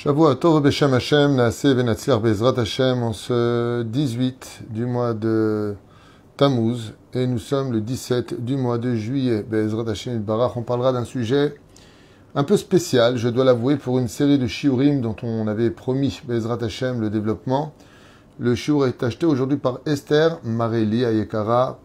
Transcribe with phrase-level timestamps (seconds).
[0.00, 5.74] Shavua Tov Beshem Hashem, Naase Benatzir Bezrat Hashem, en ce 18 du mois de
[6.36, 9.42] Tammuz, et nous sommes le 17 du mois de juillet.
[9.42, 11.56] Bezrat Hashem Barach, on parlera d'un sujet
[12.36, 16.20] un peu spécial, je dois l'avouer, pour une série de shiurim dont on avait promis
[16.28, 17.72] Bezrat Hashem le développement.
[18.38, 21.80] Le shiur est acheté aujourd'hui par Esther Mareli Ayekara,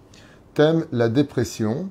[0.53, 1.89] thème la dépression.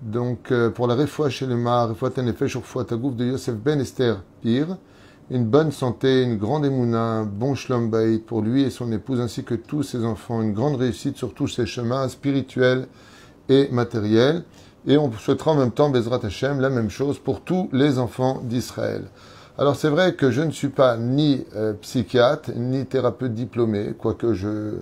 [0.00, 4.78] Donc, euh, pour la Refoua Shelema, Refoua Tenefesh, Refoua Tagouf de Yosef Ben Esther Pire,
[5.32, 9.18] une bonne santé, une grande émouna, un bon shlom bayit pour lui et son épouse
[9.18, 12.86] ainsi que tous ses enfants, une grande réussite sur tous ses chemins spirituels
[13.48, 14.44] et matériels.
[14.86, 18.42] Et on souhaitera en même temps, Bezrat Hashem, la même chose pour tous les enfants
[18.44, 19.04] d'Israël.
[19.56, 24.34] Alors c'est vrai que je ne suis pas ni euh, psychiatre, ni thérapeute diplômé, quoique
[24.34, 24.80] je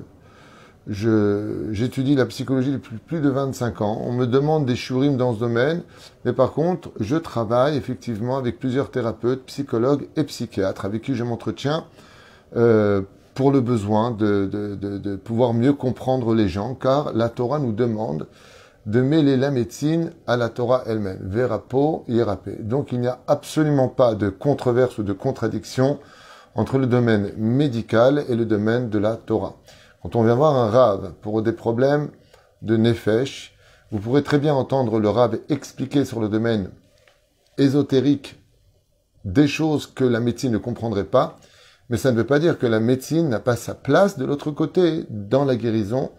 [0.88, 4.00] j'étudie la psychologie depuis plus de 25 ans.
[4.04, 5.82] On me demande des shurim dans ce domaine,
[6.24, 11.24] mais par contre, je travaille effectivement avec plusieurs thérapeutes, psychologues et psychiatres avec qui je
[11.24, 11.84] m'entretiens
[12.56, 13.02] euh,
[13.34, 18.26] pour le besoin de, de, pouvoir mieux comprendre les gens, car la Torah nous demande
[18.86, 21.20] de mêler la médecine à la Torah elle-même.
[21.22, 22.56] Verapo, Yerapé.
[22.60, 25.98] Donc il n'y a absolument pas de controverse ou de contradiction
[26.54, 29.54] entre le domaine médical et le domaine de la Torah.
[30.02, 32.10] Quand on vient voir un rave pour des problèmes
[32.62, 33.54] de nefesh,
[33.90, 36.70] vous pourrez très bien entendre le rave expliquer sur le domaine
[37.58, 38.40] ésotérique
[39.24, 41.38] des choses que la médecine ne comprendrait pas,
[41.90, 44.50] mais ça ne veut pas dire que la médecine n'a pas sa place de l'autre
[44.50, 46.12] côté dans la guérison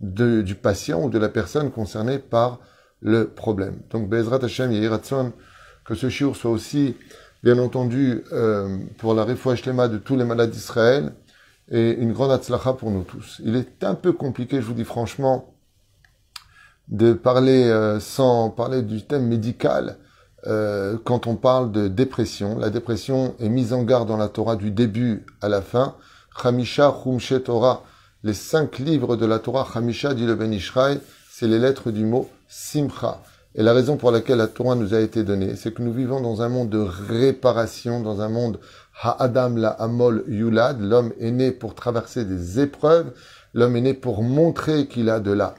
[0.00, 2.60] du patient ou de la personne concernée par
[3.02, 3.80] le problème.
[3.90, 5.32] Donc, Bezrat Hashem Yehiratson,
[5.84, 6.96] que ce shiur soit aussi,
[7.42, 11.12] bien entendu, euh, pour la refouach de tous les malades d'Israël,
[11.70, 13.40] et une grande atzlacha pour nous tous.
[13.44, 15.54] Il est un peu compliqué, je vous dis franchement,
[16.88, 19.98] de parler euh, sans parler du thème médical
[20.46, 22.58] euh, quand on parle de dépression.
[22.58, 25.96] La dépression est mise en garde dans la Torah du début à la fin.
[26.40, 27.82] Chamisha Chumshe Torah,
[28.22, 32.04] les cinq livres de la Torah, Chamisha dit le Ben Ishraï, c'est les lettres du
[32.04, 33.22] mot Simcha.
[33.56, 36.20] Et la raison pour laquelle la Torah nous a été donnée, c'est que nous vivons
[36.20, 38.60] dans un monde de réparation, dans un monde
[39.02, 43.12] Ha'adam la Amol Yulad, l'homme est né pour traverser des épreuves,
[43.52, 45.54] l'homme est né pour montrer qu'il a de la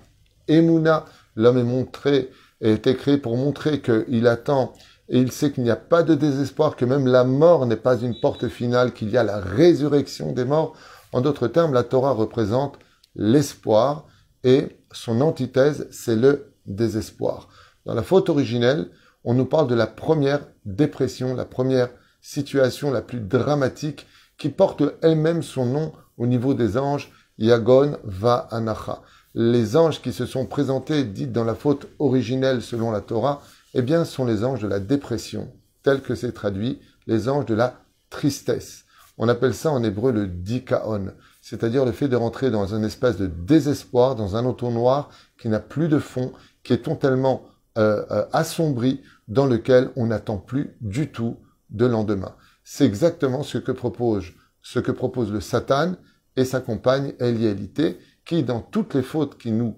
[0.48, 1.06] Emouna,
[1.36, 2.32] l'homme est montré,
[2.64, 4.74] a été créé pour montrer qu'il attend
[5.10, 7.98] et il sait qu'il n'y a pas de désespoir, que même la mort n'est pas
[7.98, 10.76] une porte finale, qu'il y a la résurrection des morts.
[11.14, 12.78] En d'autres termes, la Torah représente
[13.16, 14.06] l'espoir
[14.44, 17.48] et son antithèse, c'est le désespoir.
[17.86, 18.90] Dans la faute originelle,
[19.24, 21.90] on nous parle de la première dépression, la première
[22.28, 24.06] situation la plus dramatique
[24.38, 29.02] qui porte elle-même son nom au niveau des anges, Yagon va Anacha.
[29.34, 33.42] Les anges qui se sont présentés, dites dans la faute originelle selon la Torah,
[33.74, 37.54] eh bien, sont les anges de la dépression, tel que c'est traduit, les anges de
[37.54, 37.80] la
[38.10, 38.84] tristesse.
[39.18, 43.18] On appelle ça en hébreu le dikaon, c'est-à-dire le fait de rentrer dans un espace
[43.18, 46.34] de désespoir, dans un entonnoir qui n'a plus de fond,
[46.64, 47.44] qui est totalement
[47.78, 51.38] euh, euh, assombri, dans lequel on n'attend plus du tout
[51.70, 52.36] de lendemain.
[52.64, 54.26] C'est exactement ce que propose,
[54.62, 55.96] ce que propose le Satan
[56.36, 59.78] et sa compagne Elialité, qui, dans toutes les fautes qui nous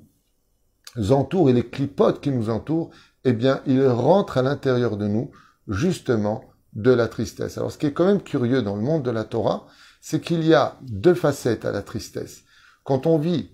[1.12, 2.90] entourent et les clipotes qui nous entourent,
[3.24, 5.32] eh bien, il rentre à l'intérieur de nous,
[5.68, 7.58] justement, de la tristesse.
[7.58, 9.68] Alors, ce qui est quand même curieux dans le monde de la Torah,
[10.02, 12.44] c'est qu'il y a deux facettes à la tristesse.
[12.84, 13.52] Quand on vit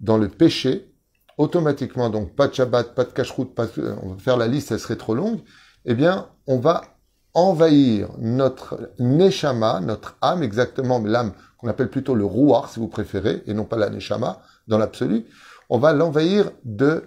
[0.00, 0.94] dans le péché,
[1.36, 3.66] automatiquement, donc pas de Shabbat, pas de cacheroute, pas
[4.02, 5.40] on va faire la liste, elle serait trop longue,
[5.84, 6.97] eh bien, on va
[7.34, 12.88] envahir notre neshama, notre âme exactement, mais l'âme qu'on appelle plutôt le rouar, si vous
[12.88, 15.26] préférez, et non pas la neshama, dans l'absolu,
[15.68, 17.04] on va l'envahir de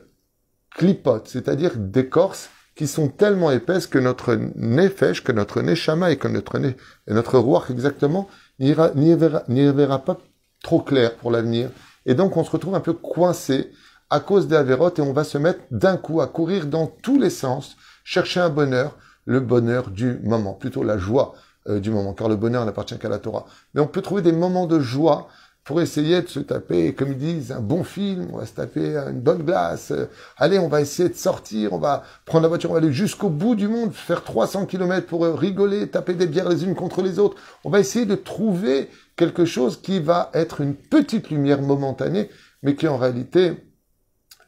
[0.72, 6.28] clipotes, c'est-à-dire d'écorces qui sont tellement épaisses que notre nefesh, que notre neshama et que
[6.28, 8.28] notre, et notre rouar exactement
[8.60, 10.18] n'y verra, verra, pas
[10.64, 11.70] trop clair pour l'avenir.
[12.06, 13.72] Et donc on se retrouve un peu coincé
[14.10, 17.20] à cause des avérotes et on va se mettre d'un coup à courir dans tous
[17.20, 21.34] les sens, chercher un bonheur, le bonheur du moment, plutôt la joie
[21.68, 23.46] euh, du moment, car le bonheur n'appartient qu'à la Torah.
[23.74, 25.28] Mais on peut trouver des moments de joie
[25.64, 28.98] pour essayer de se taper, comme ils disent, un bon film, on va se taper
[28.98, 29.92] une bonne glace.
[29.92, 30.08] Euh,
[30.38, 33.30] allez, on va essayer de sortir, on va prendre la voiture, on va aller jusqu'au
[33.30, 37.04] bout du monde, faire 300 km pour euh, rigoler, taper des bières les unes contre
[37.04, 37.38] les autres.
[37.64, 42.30] On va essayer de trouver quelque chose qui va être une petite lumière momentanée,
[42.64, 43.54] mais qui en réalité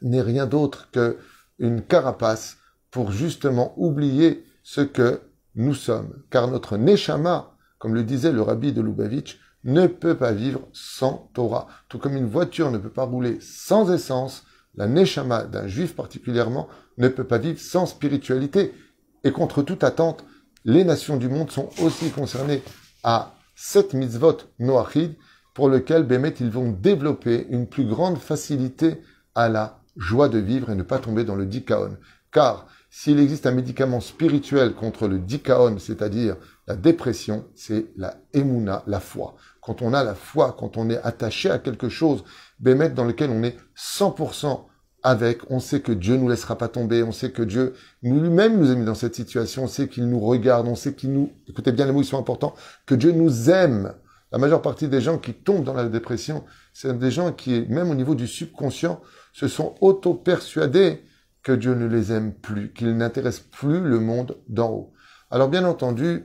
[0.02, 2.56] n'est rien d'autre qu'une carapace
[2.90, 5.20] pour justement oublier ce que
[5.54, 6.24] nous sommes.
[6.30, 11.30] Car notre Neshama, comme le disait le rabbi de Lubavitch, ne peut pas vivre sans
[11.34, 11.68] Torah.
[11.88, 14.44] Tout comme une voiture ne peut pas rouler sans essence,
[14.74, 16.68] la Neshama d'un juif particulièrement
[16.98, 18.74] ne peut pas vivre sans spiritualité.
[19.22, 20.24] Et contre toute attente,
[20.64, 22.62] les nations du monde sont aussi concernées
[23.04, 25.14] à sept mitzvot noachid
[25.54, 29.00] pour lequel Bémet ils vont développer une plus grande facilité
[29.34, 31.96] à la joie de vivre et ne pas tomber dans le dikaon.
[32.32, 32.66] Car
[32.96, 36.36] s'il existe un médicament spirituel contre le dikaon, c'est-à-dire
[36.68, 39.34] la dépression, c'est la emuna, la foi.
[39.60, 42.22] Quand on a la foi, quand on est attaché à quelque chose,
[42.60, 44.66] Bémet dans lequel on est 100%
[45.02, 47.74] avec, on sait que Dieu nous laissera pas tomber, on sait que Dieu
[48.04, 51.12] lui-même nous a mis dans cette situation, on sait qu'il nous regarde, on sait qu'il
[51.12, 52.54] nous, écoutez bien les mots, ils sont importants,
[52.86, 53.92] que Dieu nous aime.
[54.30, 57.90] La majeure partie des gens qui tombent dans la dépression, c'est des gens qui, même
[57.90, 59.00] au niveau du subconscient,
[59.32, 61.02] se sont auto-persuadés
[61.44, 64.92] que Dieu ne les aime plus, qu'il n'intéresse plus le monde d'en haut.
[65.30, 66.24] Alors bien entendu,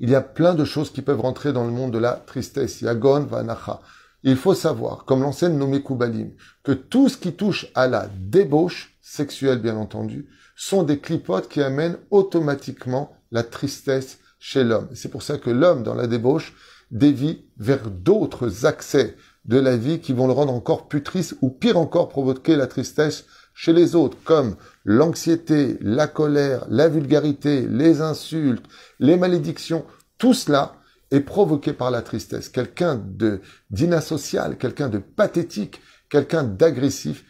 [0.00, 2.80] il y a plein de choses qui peuvent rentrer dans le monde de la tristesse.
[2.80, 3.80] Yagon vanacha.
[4.22, 6.32] Il faut savoir, comme l'enseigne nommé Koubalim,
[6.62, 11.62] que tout ce qui touche à la débauche sexuelle, bien entendu, sont des clipotes qui
[11.62, 14.88] amènent automatiquement la tristesse chez l'homme.
[14.94, 16.54] C'est pour ça que l'homme, dans la débauche,
[16.90, 21.50] dévie vers d'autres accès de la vie qui vont le rendre encore plus triste ou
[21.50, 28.00] pire encore provoquer la tristesse chez les autres, comme l'anxiété, la colère, la vulgarité, les
[28.00, 28.66] insultes,
[28.98, 29.86] les malédictions.
[30.18, 30.76] Tout cela
[31.10, 33.40] est provoqué par la tristesse, quelqu'un de
[34.58, 35.80] quelqu'un de pathétique,
[36.10, 37.24] quelqu'un d'agressif,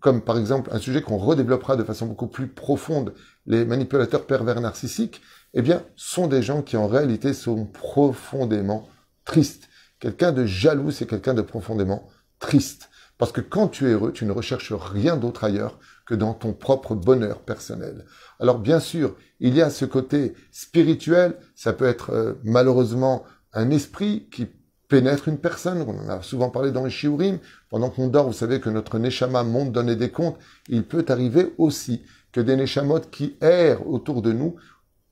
[0.00, 3.14] comme par exemple un sujet qu'on redéveloppera de façon beaucoup plus profonde,
[3.46, 5.22] les manipulateurs pervers narcissiques,
[5.54, 8.88] eh bien, sont des gens qui en réalité sont profondément
[9.24, 9.68] tristes.
[10.00, 12.08] Quelqu'un de jaloux, c'est quelqu'un de profondément
[12.38, 12.90] triste.
[13.18, 16.52] Parce que quand tu es heureux, tu ne recherches rien d'autre ailleurs que dans ton
[16.52, 18.04] propre bonheur personnel.
[18.40, 23.70] Alors bien sûr, il y a ce côté spirituel, ça peut être euh, malheureusement un
[23.70, 24.48] esprit qui
[24.88, 27.38] pénètre une personne, on en a souvent parlé dans les shiurim,
[27.70, 30.38] pendant qu'on dort, vous savez que notre neshama monte donner des comptes,
[30.68, 32.02] il peut arriver aussi
[32.32, 34.56] que des neshamot qui errent autour de nous,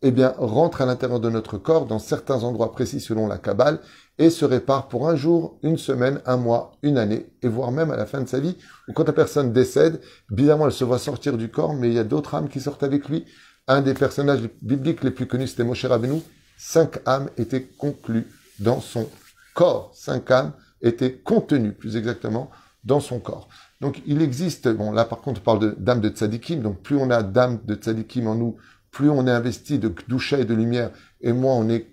[0.02, 3.80] eh bien, rentrent à l'intérieur de notre corps dans certains endroits précis selon la Kabbale
[4.18, 7.90] et se réparent pour un jour, une semaine, un mois, une année, et voire même
[7.90, 8.56] à la fin de sa vie,
[8.88, 10.00] ou quand la personne décède,
[10.30, 12.82] bizarrement elle se voit sortir du corps, mais il y a d'autres âmes qui sortent
[12.82, 13.24] avec lui.
[13.68, 16.20] Un des personnages bibliques les plus connus, c'était Moshe Rabbeinu.
[16.58, 18.26] Cinq âmes étaient conclues
[18.58, 19.08] dans son
[19.54, 19.92] corps.
[19.94, 20.52] Cinq âmes
[20.82, 22.50] étaient contenues, plus exactement,
[22.84, 23.48] dans son corps.
[23.80, 27.10] Donc il existe, bon là par contre on parle d'âmes de, tzadikim, donc plus on
[27.10, 28.56] a d'âmes de tzadikim en nous,
[28.92, 31.88] plus on est investi de doucha et de lumière, et moins on est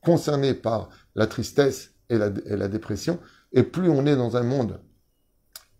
[0.00, 3.20] concerné par la tristesse et la, dépression,
[3.52, 4.80] et plus on est dans un monde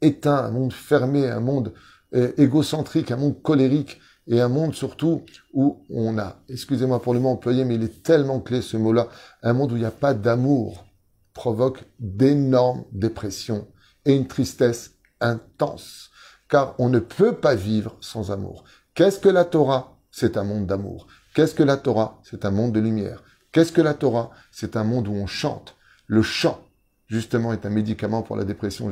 [0.00, 1.72] éteint, un monde fermé, un monde
[2.14, 7.20] euh, égocentrique, un monde colérique, et un monde surtout où on a, excusez-moi pour le
[7.20, 9.08] mot employé, mais il est tellement clé ce mot-là,
[9.42, 10.86] un monde où il n'y a pas d'amour
[11.32, 13.66] provoque d'énormes dépressions
[14.04, 16.10] et une tristesse intense,
[16.48, 18.64] car on ne peut pas vivre sans amour.
[18.94, 21.06] Qu'est-ce que la Torah C'est un monde d'amour.
[21.32, 22.20] Qu'est-ce que la Torah?
[22.24, 23.22] C'est un monde de lumière.
[23.52, 24.32] Qu'est-ce que la Torah?
[24.52, 25.76] C'est un monde où on chante.
[26.06, 26.62] Le chant,
[27.06, 28.90] justement, est un médicament pour la dépression.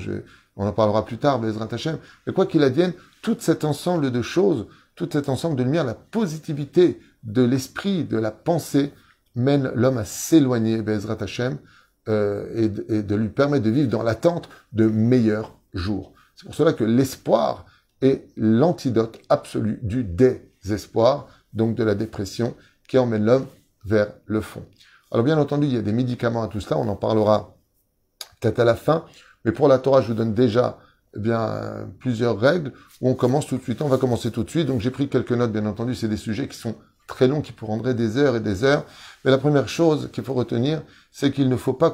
[0.56, 1.98] On en parlera plus tard, Bezrat Hashem.
[2.26, 5.92] Mais quoi qu'il advienne, tout cet ensemble de choses, tout cet ensemble de lumière, la
[5.92, 8.94] positivité de l'esprit, de la pensée,
[9.34, 11.58] mène l'homme à s'éloigner, Bezrat Hashem,
[12.08, 12.46] euh,
[12.88, 16.14] et, de lui permettre de vivre dans l'attente de meilleurs jours.
[16.36, 17.66] C'est pour cela que l'espoir
[18.00, 20.04] est l'antidote absolu du
[20.68, 22.54] désespoir, donc de la dépression,
[22.86, 23.46] qui emmène l'homme
[23.84, 24.64] vers le fond.
[25.10, 27.56] Alors bien entendu, il y a des médicaments à tout cela, on en parlera
[28.40, 29.04] peut-être à la fin,
[29.44, 30.78] mais pour la Torah, je vous donne déjà
[31.16, 33.80] eh bien plusieurs règles où on commence tout de suite.
[33.80, 34.66] On va commencer tout de suite.
[34.66, 36.74] Donc j'ai pris quelques notes, bien entendu, c'est des sujets qui sont
[37.06, 38.84] très longs, qui prendraient des heures et des heures.
[39.24, 41.90] Mais la première chose qu'il faut retenir, c'est qu'il ne faut pas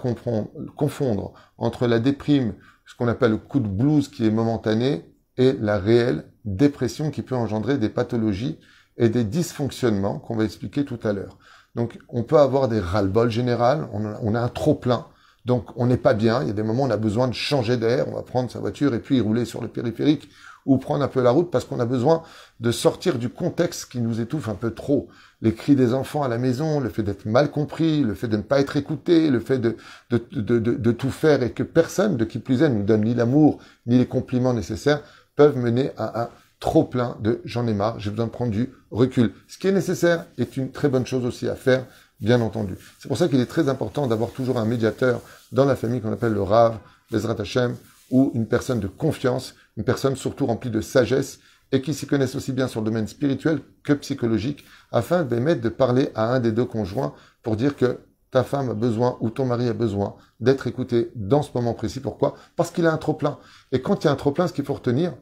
[0.76, 2.54] confondre entre la déprime,
[2.86, 5.04] ce qu'on appelle le coup de blues qui est momentané,
[5.36, 8.58] et la réelle dépression qui peut engendrer des pathologies
[8.96, 11.38] et des dysfonctionnements qu'on va expliquer tout à l'heure.
[11.74, 15.06] Donc, on peut avoir des ras-le-bol général, on a, un trop-plein,
[15.44, 17.34] donc on n'est pas bien, il y a des moments où on a besoin de
[17.34, 20.28] changer d'air, on va prendre sa voiture et puis rouler sur le périphérique
[20.66, 22.22] ou prendre un peu la route parce qu'on a besoin
[22.60, 25.08] de sortir du contexte qui nous étouffe un peu trop.
[25.42, 28.38] Les cris des enfants à la maison, le fait d'être mal compris, le fait de
[28.38, 29.76] ne pas être écouté, le fait de,
[30.10, 33.98] de, tout faire et que personne, de qui plus est, nous donne ni l'amour ni
[33.98, 35.02] les compliments nécessaires,
[35.36, 36.28] peuvent mener à un
[36.64, 39.34] trop plein de j'en ai marre, j'ai besoin de prendre du recul.
[39.48, 41.84] Ce qui est nécessaire est une très bonne chose aussi à faire,
[42.20, 42.78] bien entendu.
[42.98, 45.20] C'est pour ça qu'il est très important d'avoir toujours un médiateur
[45.52, 46.78] dans la famille qu'on appelle le Rav,
[47.10, 47.76] Bezrat Hashem,
[48.10, 51.38] ou une personne de confiance, une personne surtout remplie de sagesse
[51.70, 55.68] et qui s'y connaissent aussi bien sur le domaine spirituel que psychologique, afin d'émettre de
[55.68, 57.98] parler à un des deux conjoints pour dire que
[58.30, 62.00] ta femme a besoin ou ton mari a besoin d'être écouté dans ce moment précis.
[62.00, 62.36] Pourquoi?
[62.56, 63.38] Parce qu'il a un trop plein.
[63.70, 65.12] Et quand il y a un trop plein, ce qu'il faut retenir,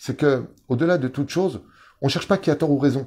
[0.00, 1.60] c'est que, au-delà de toute chose,
[2.00, 3.06] on ne cherche pas qui a tort ou raison.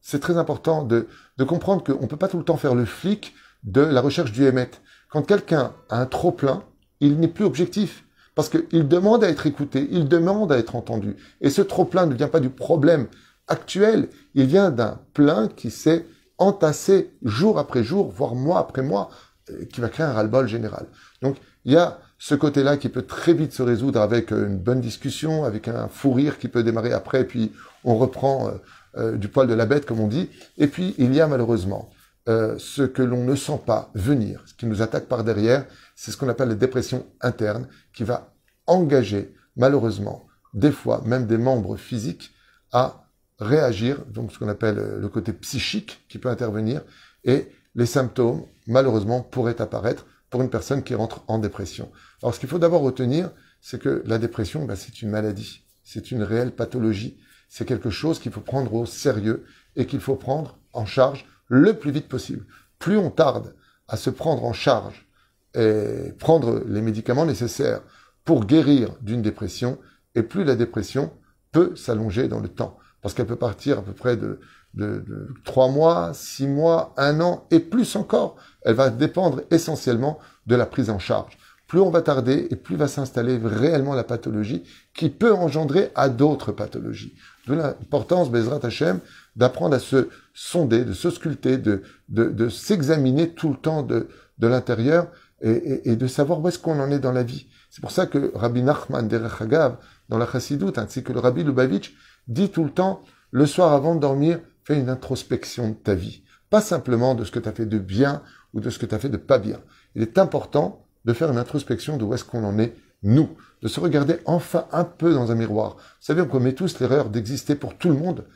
[0.00, 1.06] c'est très important de,
[1.36, 4.32] de comprendre qu'on ne peut pas tout le temps faire le flic de la recherche
[4.32, 4.70] du émet.
[5.10, 6.62] Quand quelqu'un a un trop plein,
[7.00, 8.04] il n'est plus objectif.
[8.34, 11.16] Parce qu'il demande à être écouté, il demande à être entendu.
[11.42, 13.08] Et ce trop-plein ne vient pas du problème
[13.46, 16.06] actuel, il vient d'un plein qui s'est
[16.38, 19.10] entassé jour après jour, voire mois après mois,
[19.50, 20.86] euh, qui va créer un ras-le-bol général.
[21.20, 24.58] Donc, il y a ce côté-là qui peut très vite se résoudre avec euh, une
[24.58, 27.52] bonne discussion, avec un fou rire qui peut démarrer après, puis
[27.84, 28.50] on reprend
[28.96, 30.30] euh, du poil de la bête, comme on dit.
[30.58, 31.90] Et puis, il y a malheureusement
[32.58, 36.16] ce que l'on ne sent pas venir, ce qui nous attaque par derrière, c'est ce
[36.16, 38.34] qu'on appelle la dépression interne qui va
[38.66, 42.32] engager, malheureusement, des fois même des membres physiques
[42.72, 43.06] à
[43.38, 46.82] réagir, donc ce qu'on appelle euh, le côté psychique qui peut intervenir,
[47.24, 51.90] et les symptômes, malheureusement, pourraient apparaître pour une personne qui rentre en dépression.
[52.22, 53.30] Alors ce qu'il faut d'abord retenir,
[53.60, 57.18] c'est que la dépression, bah, c'est une maladie, c'est une réelle pathologie,
[57.48, 59.44] c'est quelque chose qu'il faut prendre au sérieux
[59.76, 62.44] et qu'il faut prendre en charge le plus vite possible.
[62.78, 63.54] Plus on tarde
[63.88, 65.06] à se prendre en charge
[65.54, 67.82] et prendre les médicaments nécessaires
[68.24, 69.78] pour guérir d'une dépression,
[70.14, 71.12] et plus la dépression
[71.52, 72.76] peut s'allonger dans le temps.
[73.00, 74.40] Parce qu'elle peut partir à peu près de,
[74.76, 78.36] de, de 3 mois, 6 mois, 1 an, et plus encore.
[78.62, 81.38] Elle va dépendre essentiellement de la prise en charge.
[81.66, 84.62] Plus on va tarder, et plus va s'installer réellement la pathologie
[84.94, 87.14] qui peut engendrer à d'autres pathologies.
[87.46, 89.00] D'où l'importance, Bezrat Hashem,
[89.34, 94.08] d'apprendre à se sonder, de se sculpter, de, de, de s'examiner tout le temps de,
[94.38, 95.08] de l'intérieur
[95.42, 97.46] et, de savoir où est-ce qu'on en est dans la vie.
[97.68, 99.42] C'est pour ça que Rabbi Nachman Derech
[100.08, 101.94] dans la Chassidoute, ainsi que le Rabbi Lubavitch,
[102.26, 106.22] dit tout le temps, le soir avant de dormir, fais une introspection de ta vie.
[106.50, 108.94] Pas simplement de ce que tu as fait de bien ou de ce que tu
[108.94, 109.60] as fait de pas bien.
[109.94, 113.30] Il est important de faire une introspection de où est-ce qu'on en est, nous,
[113.62, 115.76] de se regarder enfin un peu dans un miroir.
[115.76, 118.26] Vous savez, on commet tous l'erreur d'exister pour tout le monde,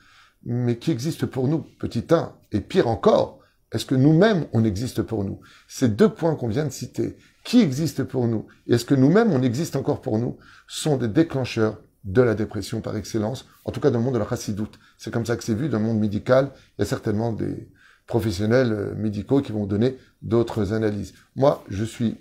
[0.45, 3.41] mais qui existe pour nous, petit un, et pire encore,
[3.73, 5.41] est-ce que nous-mêmes, on existe pour nous?
[5.67, 8.47] Ces deux points qu'on vient de citer, qui existe pour nous?
[8.69, 12.80] Et est-ce que nous-mêmes, on existe encore pour nous, sont des déclencheurs de la dépression
[12.80, 14.78] par excellence, en tout cas dans le monde de la chassidoute.
[14.97, 16.50] C'est comme ça que c'est vu dans le monde médical.
[16.78, 17.69] Il y a certainement des
[18.07, 21.14] professionnels euh, médicaux qui vont donner d'autres analyses.
[21.37, 22.16] Moi, je suis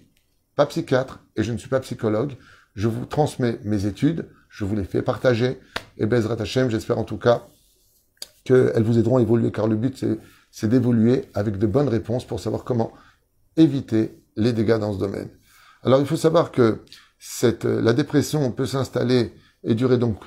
[0.55, 2.33] pas psychiatre et je ne suis pas psychologue.
[2.75, 5.59] Je vous transmets mes études, je vous les fais partager.
[5.97, 7.47] Et Bezrat Hashem, j'espère en tout cas
[8.43, 10.05] qu'elles vous aideront à évoluer, car le but,
[10.51, 12.93] c'est d'évoluer avec de bonnes réponses pour savoir comment
[13.57, 15.29] éviter les dégâts dans ce domaine.
[15.83, 16.83] Alors il faut savoir que
[17.19, 19.33] cette, la dépression peut s'installer
[19.63, 20.23] et durer donc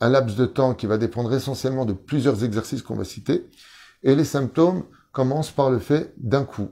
[0.00, 3.48] un laps de temps qui va dépendre essentiellement de plusieurs exercices qu'on va citer.
[4.02, 6.70] Et les symptômes commencent par le fait d'un coup.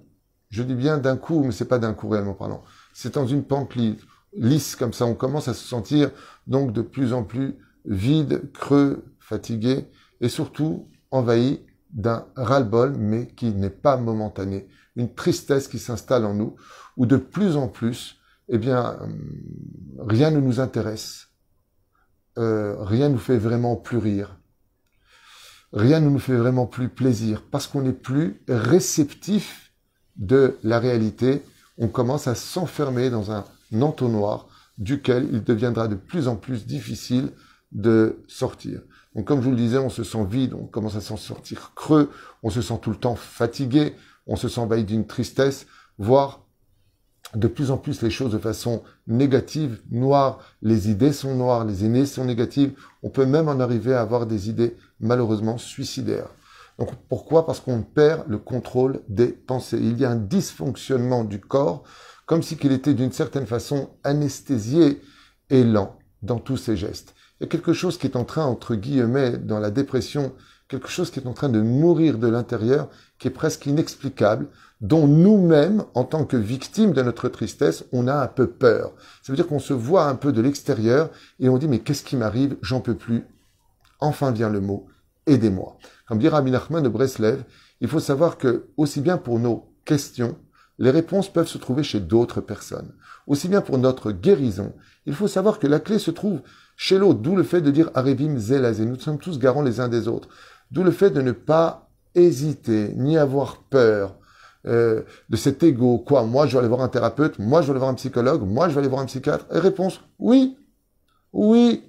[0.49, 2.65] Je dis bien d'un coup, mais c'est pas d'un coup réellement parlant.
[2.93, 3.75] C'est dans une pente
[4.33, 5.07] lisse comme ça.
[5.07, 6.11] On commence à se sentir
[6.49, 9.87] donc de plus en plus vide, creux, fatigué
[10.21, 11.61] et surtout envahi
[11.93, 16.57] d'un ras-le-bol, mais qui n'est pas momentané, une tristesse qui s'installe en nous,
[16.97, 18.17] où de plus en plus,
[18.49, 19.43] eh bien, hum,
[19.99, 21.30] rien ne nous intéresse,
[22.41, 24.37] euh, rien ne nous fait vraiment plus rire,
[25.73, 29.73] rien ne nous fait vraiment plus plaisir, parce qu'on n'est plus réceptif
[30.17, 31.43] de la réalité,
[31.79, 33.45] on commence à s'enfermer dans un
[33.81, 37.33] entonnoir duquel il deviendra de plus en plus difficile
[37.73, 38.81] de sortir.
[39.15, 41.73] Donc comme je vous le disais, on se sent vide, on commence à s'en sortir
[41.75, 42.11] creux,
[42.43, 43.95] on se sent tout le temps fatigué,
[44.27, 45.67] on se sent envahi d'une tristesse,
[45.99, 46.40] voire
[47.35, 51.85] de plus en plus les choses de façon négative, noire, les idées sont noires, les
[51.85, 52.73] aînés sont négatives,
[53.03, 56.29] on peut même en arriver à avoir des idées malheureusement suicidaires.
[56.79, 57.47] Donc pourquoi?
[57.47, 59.79] Parce qu'on perd le contrôle des pensées.
[59.79, 61.85] Il y a un dysfonctionnement du corps,
[62.27, 65.03] comme si qu'il était d'une certaine façon anesthésié
[65.51, 67.15] et lent dans tous ses gestes.
[67.39, 70.33] Il y a quelque chose qui est en train, entre guillemets, dans la dépression,
[70.71, 74.47] quelque chose qui est en train de mourir de l'intérieur, qui est presque inexplicable,
[74.81, 78.95] dont nous-mêmes, en tant que victimes de notre tristesse, on a un peu peur.
[79.23, 82.05] Ça veut dire qu'on se voit un peu de l'extérieur et on dit mais qu'est-ce
[82.05, 82.57] qui m'arrive?
[82.63, 83.25] J'en peux plus.
[83.99, 84.87] Enfin vient le mot
[85.27, 85.77] aidez-moi.
[86.07, 87.45] Comme dit Rabbi Nachman de Breslev,
[87.81, 90.37] il faut savoir que aussi bien pour nos questions,
[90.79, 92.93] les réponses peuvent se trouver chez d'autres personnes.
[93.27, 94.73] Aussi bien pour notre guérison,
[95.07, 96.41] il faut savoir que la clé se trouve
[96.77, 99.89] chez l'autre, d'où le fait de dire Arevim Zelazé, nous sommes tous garants les uns
[99.89, 100.29] des autres.
[100.71, 104.17] D'où le fait de ne pas hésiter, ni avoir peur
[104.67, 105.99] euh, de cet ego.
[105.99, 108.43] Quoi Moi, je vais aller voir un thérapeute, moi, je vais aller voir un psychologue,
[108.47, 109.47] moi, je vais aller voir un psychiatre.
[109.53, 110.59] Et réponse, oui,
[111.33, 111.85] oui.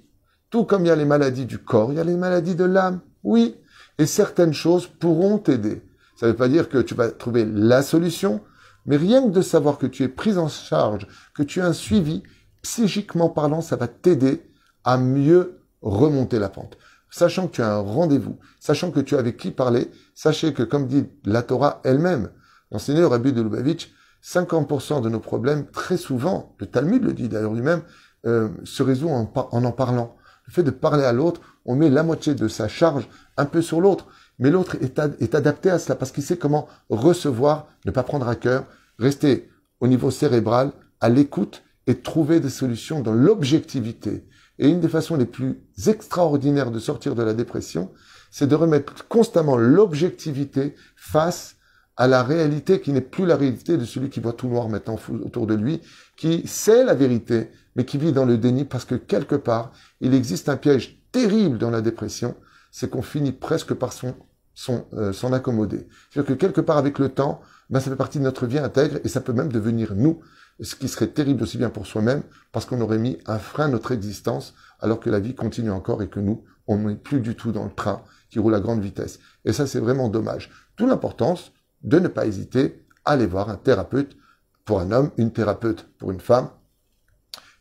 [0.50, 2.64] Tout comme il y a les maladies du corps, il y a les maladies de
[2.64, 3.56] l'âme, oui.
[3.98, 5.82] Et certaines choses pourront t'aider.
[6.16, 8.40] Ça ne veut pas dire que tu vas trouver la solution,
[8.86, 11.72] mais rien que de savoir que tu es pris en charge, que tu as un
[11.72, 12.22] suivi,
[12.62, 14.42] psychiquement parlant, ça va t'aider
[14.84, 16.76] à mieux remonter la pente.
[17.12, 20.64] Sachant que tu as un rendez-vous, sachant que tu as avec qui parler, sachez que,
[20.64, 22.30] comme dit la Torah elle-même,
[22.72, 23.92] l'enseignant Rabbi de Lubavitch,
[24.24, 27.82] 50% de nos problèmes, très souvent, le Talmud le dit d'ailleurs lui-même,
[28.26, 30.16] euh, se résout en, en parlant.
[30.46, 33.62] Le fait de parler à l'autre, on met la moitié de sa charge un peu
[33.62, 34.08] sur l'autre.
[34.38, 38.34] Mais l'autre est, adapté à cela parce qu'il sait comment recevoir, ne pas prendre à
[38.34, 38.64] cœur,
[38.98, 39.50] rester
[39.80, 44.26] au niveau cérébral, à l'écoute et trouver des solutions dans l'objectivité.
[44.58, 47.90] Et une des façons les plus extraordinaires de sortir de la dépression,
[48.30, 51.56] c'est de remettre constamment l'objectivité face
[51.96, 54.98] à la réalité qui n'est plus la réalité de celui qui voit tout noir maintenant
[55.24, 55.80] autour de lui,
[56.16, 60.14] qui sait la vérité, mais qui vit dans le déni parce que quelque part, il
[60.14, 62.34] existe un piège terrible dans la dépression,
[62.70, 64.14] c'est qu'on finit presque par son
[64.54, 65.88] s'en euh, accommoder.
[66.10, 67.40] C'est-à-dire que quelque part avec le temps,
[67.70, 70.20] ben, ça fait partie de notre vie intègre et ça peut même devenir nous,
[70.64, 73.68] ce qui serait terrible aussi bien pour soi-même parce qu'on aurait mis un frein à
[73.68, 77.34] notre existence alors que la vie continue encore et que nous, on n'est plus du
[77.34, 79.18] tout dans le train qui roule à grande vitesse.
[79.44, 80.50] Et ça, c'est vraiment dommage.
[80.76, 81.52] Tout l'importance
[81.82, 84.16] de ne pas hésiter à aller voir un thérapeute
[84.64, 86.48] pour un homme, une thérapeute pour une femme,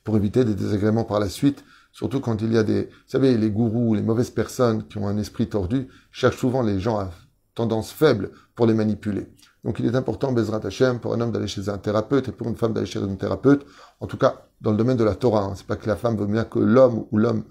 [0.03, 3.38] pour éviter des désagréments par la suite, surtout quand il y a des, vous savez,
[3.38, 7.12] les gourous, les mauvaises personnes qui ont un esprit tordu, cherchent souvent les gens à
[7.55, 9.27] tendance faible pour les manipuler.
[9.63, 12.47] Donc il est important, Bezrat Hashem, pour un homme d'aller chez un thérapeute et pour
[12.47, 13.65] une femme d'aller chez un thérapeute,
[13.99, 15.43] en tout cas dans le domaine de la Torah.
[15.43, 15.53] Hein.
[15.55, 17.43] C'est pas que la femme veut mieux que l'homme ou l'homme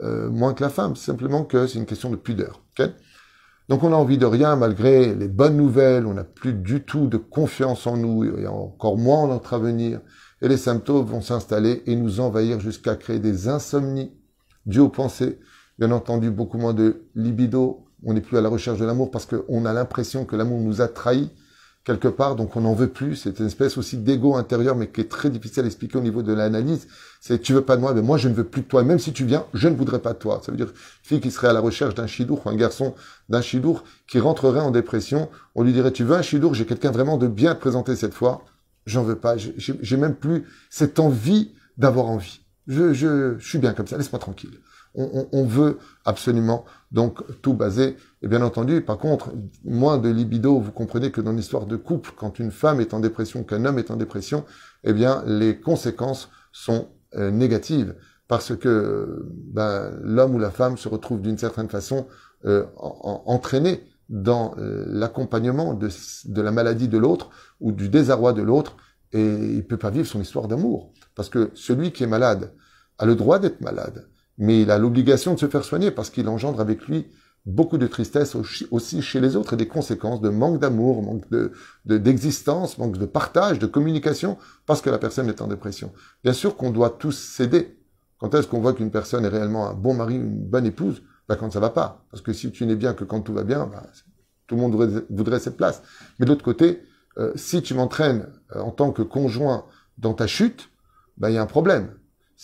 [0.00, 2.62] euh, moins que la femme, c'est simplement que c'est une question de pudeur.
[3.68, 7.06] Donc on a envie de rien malgré les bonnes nouvelles, on n'a plus du tout
[7.06, 10.00] de confiance en nous, et encore moins en notre avenir,
[10.42, 14.12] et les symptômes vont s'installer et nous envahir jusqu'à créer des insomnies
[14.66, 15.38] dues aux pensées,
[15.78, 19.26] bien entendu beaucoup moins de libido, on n'est plus à la recherche de l'amour parce
[19.26, 21.30] qu'on a l'impression que l'amour nous a trahis
[21.84, 23.16] quelque part, donc on n'en veut plus.
[23.16, 26.22] C'est une espèce aussi d'ego intérieur, mais qui est très difficile à expliquer au niveau
[26.22, 26.88] de l'analyse.
[27.20, 28.82] C'est tu veux pas de moi, mais moi je ne veux plus de toi.
[28.82, 30.40] Même si tu viens, je ne voudrais pas de toi.
[30.44, 32.94] Ça veut dire fille qui serait à la recherche d'un chidour ou un garçon
[33.28, 35.28] d'un chidour qui rentrerait en dépression.
[35.54, 38.14] On lui dirait tu veux un chidour, j'ai quelqu'un vraiment de bien te présenter cette
[38.14, 38.44] fois.
[38.86, 39.36] J'en veux pas.
[39.36, 42.40] J'ai même plus cette envie d'avoir envie.
[42.66, 43.96] Je, je, je suis bien comme ça.
[43.96, 44.58] Laisse-moi tranquille
[44.94, 47.96] on, veut absolument donc tout baser.
[48.22, 49.32] Et bien entendu, par contre,
[49.64, 53.00] moins de libido, vous comprenez que dans l'histoire de couple, quand une femme est en
[53.00, 54.44] dépression, qu'un homme est en dépression,
[54.84, 57.96] eh bien les conséquences sont euh, négatives
[58.28, 62.06] parce que ben, l'homme ou la femme se retrouve d'une certaine façon
[62.46, 65.88] euh, entraîné dans euh, l'accompagnement de,
[66.26, 67.30] de la maladie de l'autre
[67.60, 68.76] ou du désarroi de l'autre
[69.12, 72.52] et il peut pas vivre son histoire d'amour parce que celui qui est malade
[72.98, 74.06] a le droit d'être malade
[74.38, 77.06] mais il a l'obligation de se faire soigner parce qu'il engendre avec lui
[77.46, 78.36] beaucoup de tristesse
[78.70, 81.52] aussi chez les autres et des conséquences de manque d'amour, manque de
[81.84, 85.92] d'existence, manque de partage, de communication, parce que la personne est en dépression.
[86.22, 87.78] Bien sûr qu'on doit tous céder.
[88.18, 91.02] Quand est-ce qu'on voit qu'une personne est réellement un bon mari, une bonne épouse?
[91.28, 92.04] Bah Quand ça va pas.
[92.10, 93.82] Parce que si tu n'es bien que quand tout va bien, bah,
[94.46, 94.74] tout le monde
[95.10, 95.82] voudrait, cette place.
[96.18, 96.82] Mais de l'autre côté,
[97.18, 99.66] euh, si tu m'entraînes euh, en tant que conjoint
[99.98, 100.70] dans ta chute,
[101.18, 101.90] bah, il y a un problème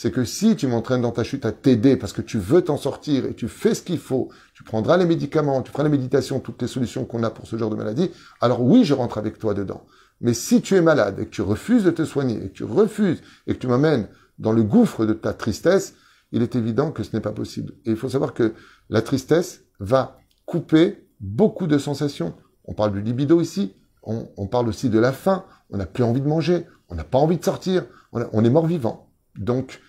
[0.00, 2.78] c'est que si tu m'entraînes dans ta chute à t'aider parce que tu veux t'en
[2.78, 6.40] sortir et tu fais ce qu'il faut, tu prendras les médicaments, tu feras la méditation,
[6.40, 8.10] toutes les solutions qu'on a pour ce genre de maladie,
[8.40, 9.84] alors oui, je rentre avec toi dedans.
[10.22, 12.64] Mais si tu es malade et que tu refuses de te soigner et que tu
[12.64, 14.08] refuses et que tu m'amènes
[14.38, 15.92] dans le gouffre de ta tristesse,
[16.32, 17.74] il est évident que ce n'est pas possible.
[17.84, 18.54] Et il faut savoir que
[18.88, 22.32] la tristesse va couper beaucoup de sensations.
[22.64, 26.22] On parle du libido ici, on, parle aussi de la faim, on n'a plus envie
[26.22, 29.10] de manger, on n'a pas envie de sortir, on est mort vivant.
[29.36, 29.80] Donc,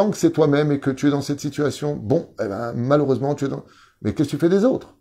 [0.00, 3.34] tant que c'est toi-même et que tu es dans cette situation, bon, eh ben, malheureusement,
[3.34, 3.66] tu es dans...
[4.00, 4.96] Mais qu'est-ce que tu fais des autres?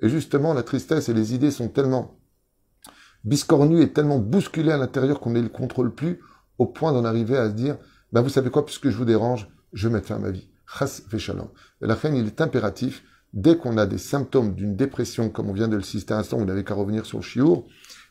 [0.00, 2.20] Et justement, la tristesse et les idées sont tellement
[3.24, 6.20] biscornues et tellement bousculées à l'intérieur qu'on ne les contrôle plus,
[6.58, 7.78] au point d'en arriver à se dire,
[8.12, 10.48] ben, vous savez quoi, puisque je vous dérange, je vais mettre fin à ma vie.
[10.78, 11.48] Chas shalom.
[11.82, 15.52] Et la reine, il est impératif, dès qu'on a des symptômes d'une dépression, comme on
[15.52, 17.66] vient de le citer à l'instant, vous n'avez qu'à revenir sur le chiour,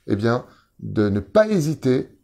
[0.08, 0.45] eh bien,
[0.79, 2.19] de ne pas hésiter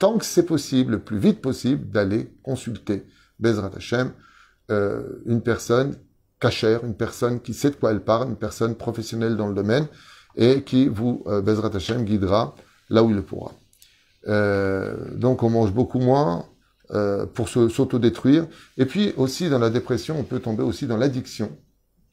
[0.00, 3.06] tant que c'est possible, le plus vite possible, d'aller consulter
[3.38, 4.12] Bezrat Hashem,
[4.70, 5.96] euh, une personne
[6.40, 9.86] cachère, une personne qui sait de quoi elle parle, une personne professionnelle dans le domaine,
[10.36, 12.54] et qui vous, euh, Bezrat Hashem, guidera
[12.90, 13.52] là où il le pourra.
[14.28, 16.46] Euh, donc on mange beaucoup moins
[16.92, 18.46] euh, pour s'autodétruire.
[18.76, 21.56] Et puis aussi dans la dépression, on peut tomber aussi dans l'addiction.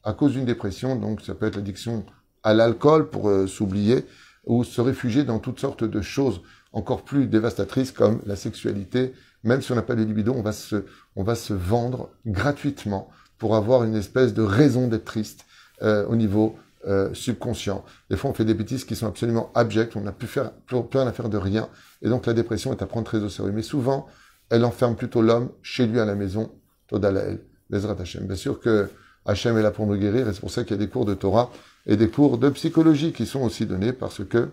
[0.02, 2.04] À cause d'une dépression, donc ça peut être l'addiction
[2.42, 4.04] à l'alcool pour s'oublier,
[4.44, 9.14] ou se réfugier dans toutes sortes de choses encore plus dévastatrices comme la sexualité.
[9.44, 10.84] Même si on n'a pas de libido, on va se,
[11.16, 15.44] on va se vendre gratuitement pour avoir une espèce de raison d'être triste
[15.82, 17.84] euh, au niveau euh, subconscient.
[18.10, 20.78] Des fois, on fait des bêtises qui sont absolument abjectes, on n'a plus, faire, plus,
[20.92, 21.68] rien à faire de rien,
[22.02, 23.52] et donc la dépression est à prendre très au sérieux.
[23.52, 24.06] Mais souvent,
[24.50, 26.52] elle enferme plutôt l'homme chez lui à la maison,
[26.88, 28.26] Todalael, Bezrat Hashem.
[28.26, 28.88] Bien sûr que
[29.26, 31.06] Hachem est là pour nous guérir, et c'est pour ça qu'il y a des cours
[31.06, 31.50] de Torah
[31.86, 34.50] et des cours de psychologie qui sont aussi donnés parce que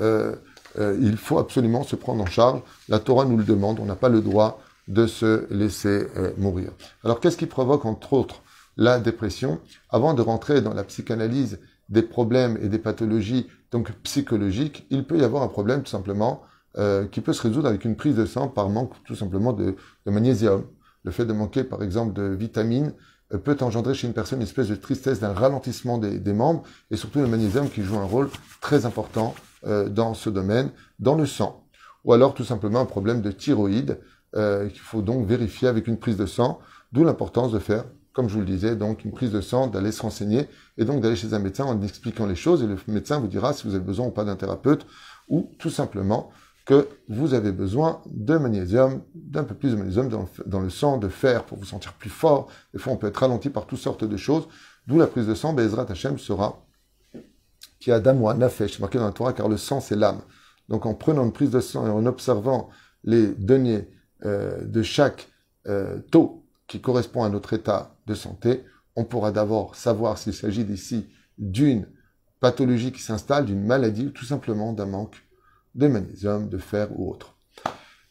[0.00, 0.36] euh,
[0.78, 2.60] euh, il faut absolument se prendre en charge.
[2.88, 6.72] La Torah nous le demande, on n'a pas le droit de se laisser euh, mourir.
[7.04, 8.42] Alors qu'est-ce qui provoque entre autres
[8.76, 9.60] la dépression?
[9.90, 15.18] Avant de rentrer dans la psychanalyse des problèmes et des pathologies donc psychologiques, il peut
[15.18, 16.42] y avoir un problème tout simplement
[16.78, 19.76] euh, qui peut se résoudre avec une prise de sang par manque tout simplement de,
[20.06, 20.64] de magnésium.
[21.02, 22.92] Le fait de manquer par exemple de vitamines
[23.32, 26.62] euh, peut engendrer chez une personne une espèce de tristesse, d'un ralentissement des, des, membres
[26.90, 28.28] et surtout le magnésium qui joue un rôle
[28.60, 29.34] très important
[29.66, 31.64] euh, dans ce domaine, dans le sang.
[32.04, 33.98] Ou alors tout simplement un problème de thyroïde
[34.36, 36.60] euh, qu'il faut donc vérifier avec une prise de sang,
[36.92, 39.92] d'où l'importance de faire comme je vous le disais, donc une prise de sang, d'aller
[39.92, 43.20] se renseigner et donc d'aller chez un médecin en expliquant les choses et le médecin
[43.20, 44.86] vous dira si vous avez besoin ou pas d'un thérapeute
[45.28, 46.30] ou tout simplement
[46.66, 50.08] que vous avez besoin de magnésium, d'un peu plus de magnésium
[50.46, 52.48] dans, le sang, de fer pour vous sentir plus fort.
[52.72, 54.46] Des fois, on peut être ralenti par toutes sortes de choses.
[54.86, 56.62] D'où la prise de sang, Bezrat Hashem sera
[57.80, 60.20] qui a d'amour, nafesh, marqué dans la Torah, car le sang, c'est l'âme.
[60.68, 62.68] Donc, en prenant une prise de sang et en observant
[63.02, 63.88] les données
[64.24, 65.28] euh, de chaque
[65.66, 68.64] euh, taux qui correspond à notre état de santé,
[68.94, 71.06] on pourra d'abord savoir s'il s'agit ici
[71.38, 71.86] d'une
[72.38, 75.16] pathologie qui s'installe, d'une maladie ou tout simplement d'un manque
[75.74, 77.36] de magnésium, de fer ou autre.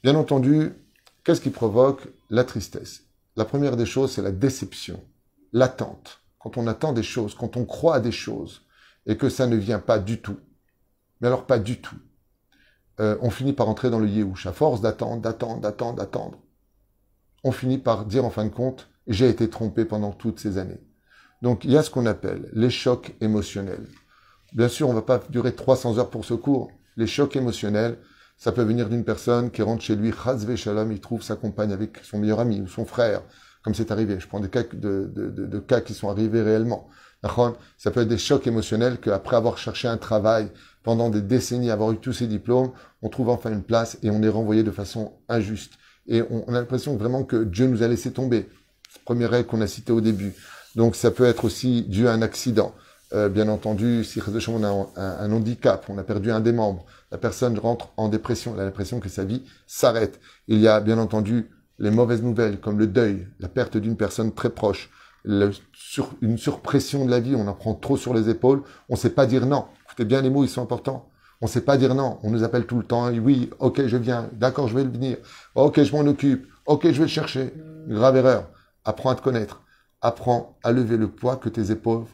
[0.03, 0.73] Bien entendu,
[1.23, 3.03] qu'est-ce qui provoque la tristesse?
[3.35, 5.01] La première des choses, c'est la déception,
[5.53, 6.21] l'attente.
[6.39, 8.61] Quand on attend des choses, quand on croit à des choses
[9.09, 10.37] et que ça ne vient pas du tout,
[11.19, 11.97] mais alors pas du tout,
[12.99, 14.45] euh, on finit par entrer dans le yéhouch.
[14.45, 16.37] À force d'attendre, d'attendre, d'attendre, d'attendre,
[17.43, 20.79] on finit par dire en fin de compte, j'ai été trompé pendant toutes ces années.
[21.41, 23.87] Donc il y a ce qu'on appelle les chocs émotionnels.
[24.53, 27.97] Bien sûr, on ne va pas durer 300 heures pour ce cours, les chocs émotionnels,
[28.37, 31.73] ça peut venir d'une personne qui rentre chez lui, Chazve Shalom, il trouve sa compagne
[31.73, 33.23] avec son meilleur ami ou son frère,
[33.63, 34.19] comme c'est arrivé.
[34.19, 36.89] Je prends des cas de, cas qui sont arrivés réellement.
[37.77, 40.49] Ça peut être des chocs émotionnels qu'après avoir cherché un travail
[40.83, 44.23] pendant des décennies, avoir eu tous ses diplômes, on trouve enfin une place et on
[44.23, 45.73] est renvoyé de façon injuste.
[46.07, 48.49] Et on, a l'impression vraiment que Dieu nous a laissé tomber.
[49.05, 50.33] Première règle qu'on a citée au début.
[50.75, 52.73] Donc ça peut être aussi dû à un accident.
[53.13, 56.85] Euh, bien entendu, si on a un, un, handicap, on a perdu un des membres,
[57.11, 60.19] la personne rentre en dépression, elle a l'impression que sa vie s'arrête.
[60.47, 64.31] Il y a bien entendu les mauvaises nouvelles, comme le deuil, la perte d'une personne
[64.33, 64.91] très proche,
[65.25, 69.09] une surpression de la vie, on en prend trop sur les épaules, on ne sait
[69.09, 69.65] pas dire non.
[69.85, 71.09] Écoutez bien les mots, ils sont importants.
[71.41, 72.19] On ne sait pas dire non.
[72.23, 73.09] On nous appelle tout le temps.
[73.11, 74.29] Oui, ok, je viens.
[74.33, 75.17] D'accord, je vais venir.
[75.55, 76.47] Ok, je m'en occupe.
[76.65, 77.53] Ok, je vais le chercher.
[77.87, 78.49] Grave erreur.
[78.83, 79.61] Apprends à te connaître.
[80.01, 82.05] Apprends à lever le poids que tes épaules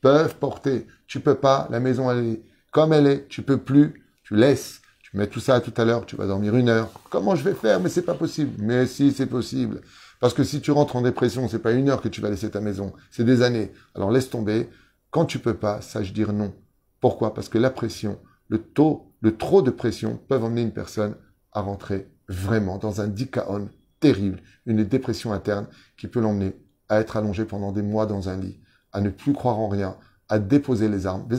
[0.00, 0.86] peuvent porter.
[1.06, 4.80] Tu peux pas, la maison elle est comme elle est, tu peux plus, tu laisses.
[5.02, 6.88] Tu mets tout ça à tout à l'heure, tu vas dormir une heure.
[7.10, 7.80] Comment je vais faire?
[7.80, 8.52] Mais c'est pas possible.
[8.58, 9.80] Mais si, c'est possible.
[10.20, 12.50] Parce que si tu rentres en dépression, c'est pas une heure que tu vas laisser
[12.50, 13.72] ta maison, c'est des années.
[13.94, 14.68] Alors laisse tomber.
[15.10, 16.52] Quand tu peux pas, sache dire non.
[17.00, 17.34] Pourquoi?
[17.34, 21.16] Parce que la pression, le taux, le trop de pression peuvent emmener une personne
[21.52, 26.54] à rentrer vraiment dans un dikaon terrible, une dépression interne qui peut l'emmener
[26.88, 28.60] à être allongé pendant des mois dans un lit,
[28.92, 29.96] à ne plus croire en rien,
[30.28, 31.26] à déposer les armes.
[31.28, 31.38] Des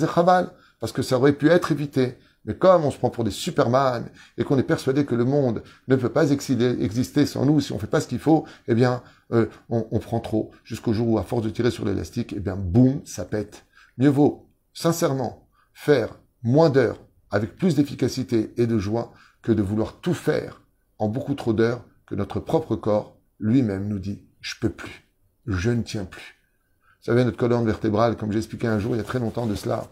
[0.80, 2.18] parce que ça aurait pu être évité.
[2.46, 5.64] Mais comme on se prend pour des superman et qu'on est persuadé que le monde
[5.88, 9.04] ne peut pas exister sans nous si on fait pas ce qu'il faut, eh bien,
[9.32, 12.40] euh, on, on, prend trop jusqu'au jour où, à force de tirer sur l'élastique, eh
[12.40, 13.66] bien, boum, ça pète.
[13.98, 17.00] Mieux vaut, sincèrement, faire moins d'heures
[17.30, 20.62] avec plus d'efficacité et de joie que de vouloir tout faire
[21.00, 25.08] en beaucoup trop d'heures que notre propre corps lui-même nous dit je peux plus,
[25.46, 26.38] je ne tiens plus.
[27.00, 29.48] Vous savez, notre colonne vertébrale, comme j'ai expliqué un jour il y a très longtemps
[29.48, 29.88] de cela,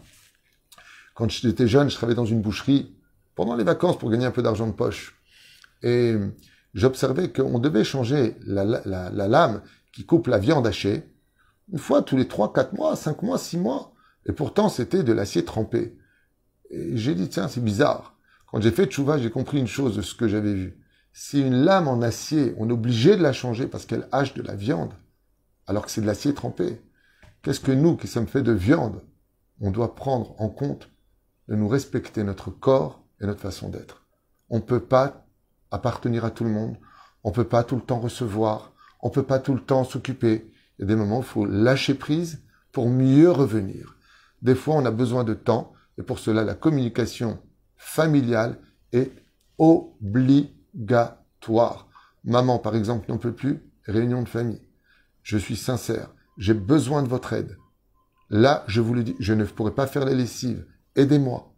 [1.20, 2.96] quand j'étais jeune, je travaillais dans une boucherie
[3.34, 5.20] pendant les vacances pour gagner un peu d'argent de poche.
[5.82, 6.14] Et
[6.72, 9.60] j'observais qu'on devait changer la, lame
[9.92, 11.04] qui coupe la viande hachée
[11.70, 13.92] une fois tous les 3, 4 mois, 5 mois, 6 mois.
[14.24, 15.94] Et pourtant, c'était de l'acier trempé.
[16.70, 18.16] Et j'ai dit, tiens, c'est bizarre.
[18.50, 20.78] Quand j'ai fait Tchouva, j'ai compris une chose de ce que j'avais vu.
[21.12, 24.42] Si une lame en acier, on est obligé de la changer parce qu'elle hache de
[24.42, 24.94] la viande,
[25.66, 26.80] alors que c'est de l'acier trempé,
[27.42, 29.02] qu'est-ce que nous, qui sommes faits de viande,
[29.60, 30.88] on doit prendre en compte
[31.50, 34.06] de nous respecter notre corps et notre façon d'être.
[34.48, 35.26] On ne peut pas
[35.70, 36.76] appartenir à tout le monde,
[37.24, 39.84] on ne peut pas tout le temps recevoir, on ne peut pas tout le temps
[39.84, 40.50] s'occuper.
[40.78, 43.96] Il y a des moments où il faut lâcher prise pour mieux revenir.
[44.42, 47.38] Des fois, on a besoin de temps, et pour cela, la communication
[47.76, 48.58] familiale
[48.92, 49.12] est
[49.58, 50.48] obligatoire.
[52.24, 54.62] Maman, par exemple, n'en peut plus, réunion de famille.
[55.22, 57.58] Je suis sincère, j'ai besoin de votre aide.
[58.30, 60.64] Là, je vous le dis, je ne pourrai pas faire la lessive.
[60.96, 61.52] Aidez-moi.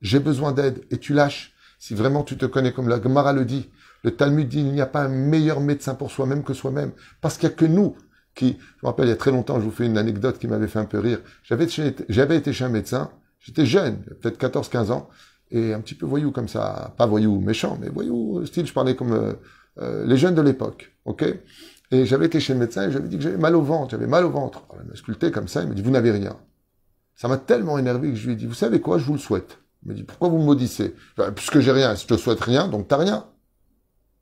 [0.00, 0.84] J'ai besoin d'aide.
[0.90, 1.54] Et tu lâches.
[1.78, 3.70] Si vraiment tu te connais comme la Gemara le dit,
[4.04, 6.92] le Talmud dit, il n'y a pas un meilleur médecin pour soi-même que soi-même.
[7.20, 7.96] Parce qu'il n'y a que nous
[8.34, 10.48] qui, je me rappelle, il y a très longtemps, je vous fais une anecdote qui
[10.48, 11.20] m'avait fait un peu rire.
[11.42, 15.08] J'avais, été chez un médecin, j'étais jeune, peut-être 14-15 ans,
[15.50, 18.96] et un petit peu voyou comme ça, pas voyou méchant, mais voyou style, je parlais
[18.96, 19.32] comme euh,
[19.78, 21.24] euh, les jeunes de l'époque, ok?
[21.90, 24.06] Et j'avais été chez le médecin et j'avais dit que j'avais mal au ventre, j'avais
[24.06, 24.64] mal au ventre.
[24.70, 26.36] Alors, il m'a sculpté comme ça, il m'a dit, vous n'avez rien.
[27.16, 29.18] Ça m'a tellement énervé que je lui ai dit, vous savez quoi, je vous le
[29.18, 29.58] souhaite.
[29.82, 30.94] Il m'a dit, pourquoi vous me maudissez?
[31.36, 33.26] Puisque j'ai rien, si je te souhaite rien, donc t'as rien.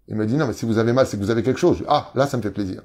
[0.08, 1.84] Il m'a dit, non, mais si vous avez mal, c'est que vous avez quelque chose.
[1.88, 2.82] ah, là, ça me fait plaisir.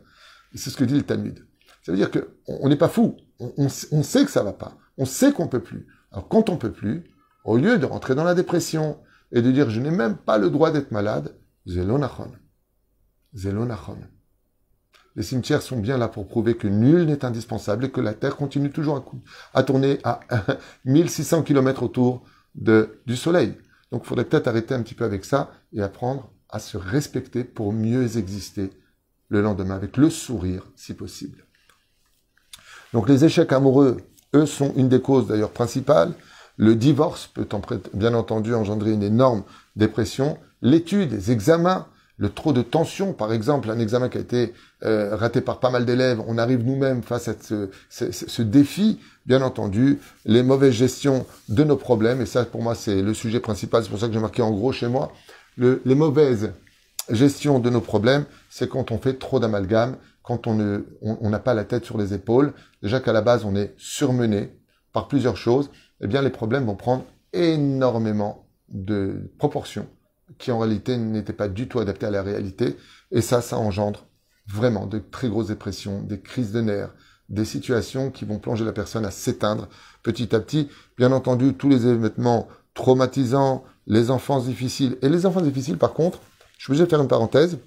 [0.54, 1.46] Et c'est ce que dit le Talmud.
[1.88, 3.18] Ça veut dire que on n'est pas fou.
[3.40, 4.78] On, on, sait que ça va pas.
[4.98, 5.88] On sait qu'on peut plus.
[6.12, 7.06] Alors quand on peut plus,
[7.46, 9.00] au lieu de rentrer dans la dépression
[9.32, 12.32] et de dire je n'ai même pas le droit d'être malade, zelonachon.
[13.34, 14.00] Zelonachon.
[15.18, 18.36] Les cimetières sont bien là pour prouver que nul n'est indispensable et que la Terre
[18.36, 19.04] continue toujours
[19.56, 20.20] à, tourner à
[20.86, 23.56] 1600 km autour du Soleil.
[23.92, 27.44] Donc il faudrait peut-être arrêter un petit peu avec ça et apprendre à se respecter
[27.44, 28.70] pour mieux exister
[29.30, 31.46] le lendemain avec le sourire si possible.
[32.94, 33.98] Donc les échecs amoureux,
[34.36, 36.14] eux, sont une des causes d'ailleurs principales.
[36.58, 37.48] Le divorce peut
[37.96, 39.44] bien entendu engendrer une énorme
[39.76, 40.38] dépression.
[40.62, 44.54] L'étude, les examens, le trop de tension, par exemple, un examen qui a été
[44.84, 47.36] euh, raté par pas mal d'élèves, on arrive nous-mêmes face à
[47.90, 53.02] ce, défi, bien entendu, les mauvaises gestions de nos problèmes, et ça pour moi c'est
[53.02, 55.12] le sujet principal, c'est pour ça que j'ai marqué en gros chez moi,
[55.58, 56.54] le, les mauvaises
[57.10, 61.40] gestions de nos problèmes, c'est quand on fait trop d'amalgame, quand on n'a on, n'a
[61.40, 64.58] pas la tête sur les épaules, déjà qu'à la base on est surmené
[64.92, 65.70] par plusieurs choses,
[66.02, 69.88] eh bien les problèmes vont prendre énormément de proportions
[70.38, 72.78] qui en réalité n'étaient pas du tout adaptées à la réalité.
[73.12, 74.06] Et ça, ça engendre
[74.48, 76.94] vraiment de très grosses dépressions, des crises de nerfs,
[77.30, 79.68] des situations qui vont plonger la personne à s'éteindre
[80.04, 80.70] petit à petit.
[80.98, 84.98] Bien entendu, tous les événements traumatisants, les enfants difficiles.
[85.02, 86.22] Et les enfants difficiles, par contre,
[86.58, 87.60] je suis obligé de faire une parenthèse,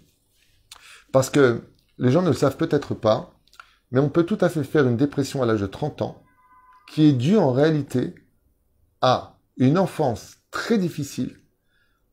[1.12, 1.62] parce que
[1.98, 3.34] les gens ne le savent peut-être pas,
[3.90, 6.22] mais on peut tout à fait faire une dépression à l'âge de 30 ans,
[6.90, 8.14] qui est due en réalité
[9.00, 11.39] à une enfance très difficile,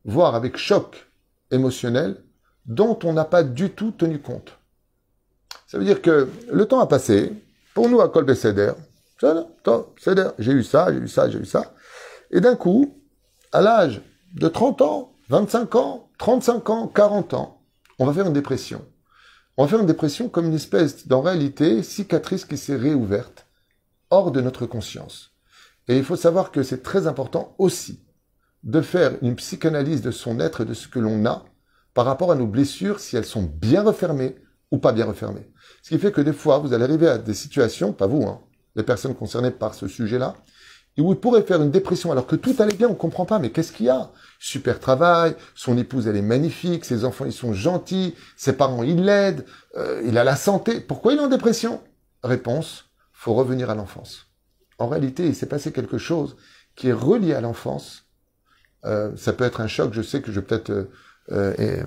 [0.08, 1.06] voire avec choc
[1.50, 2.24] émotionnel,
[2.64, 4.58] dont on n'a pas du tout tenu compte.
[5.66, 7.32] Ça veut dire que le temps a passé,
[7.74, 8.72] pour nous à Kolbe Seder,
[9.20, 11.74] j'ai eu ça, j'ai eu ça, j'ai eu ça,
[12.30, 13.02] et d'un coup,
[13.52, 14.00] à l'âge
[14.32, 17.60] de 30 ans, 25 ans, 35 ans, 40 ans,
[17.98, 18.82] on va faire une dépression.
[19.58, 23.46] On va faire une dépression comme une espèce, d'en réalité, cicatrice qui s'est réouverte
[24.08, 25.32] hors de notre conscience.
[25.86, 28.07] Et il faut savoir que c'est très important aussi
[28.62, 31.44] de faire une psychanalyse de son être et de ce que l'on a
[31.94, 34.36] par rapport à nos blessures, si elles sont bien refermées
[34.70, 35.50] ou pas bien refermées.
[35.82, 38.40] Ce qui fait que des fois, vous allez arriver à des situations, pas vous, hein,
[38.76, 40.34] les personnes concernées par ce sujet-là,
[40.96, 43.50] et où il faire une dépression alors que tout allait bien, on comprend pas, mais
[43.50, 44.10] qu'est-ce qu'il y a?
[44.40, 49.04] Super travail, son épouse elle est magnifique, ses enfants ils sont gentils, ses parents ils
[49.04, 49.44] l'aident,
[49.76, 50.80] euh, il a la santé.
[50.80, 51.80] Pourquoi il est en dépression?
[52.24, 54.26] Réponse, faut revenir à l'enfance.
[54.78, 56.36] En réalité, il s'est passé quelque chose
[56.74, 58.07] qui est relié à l'enfance.
[58.84, 60.88] Euh, ça peut être un choc, je sais que je vais peut-être
[61.30, 61.84] euh,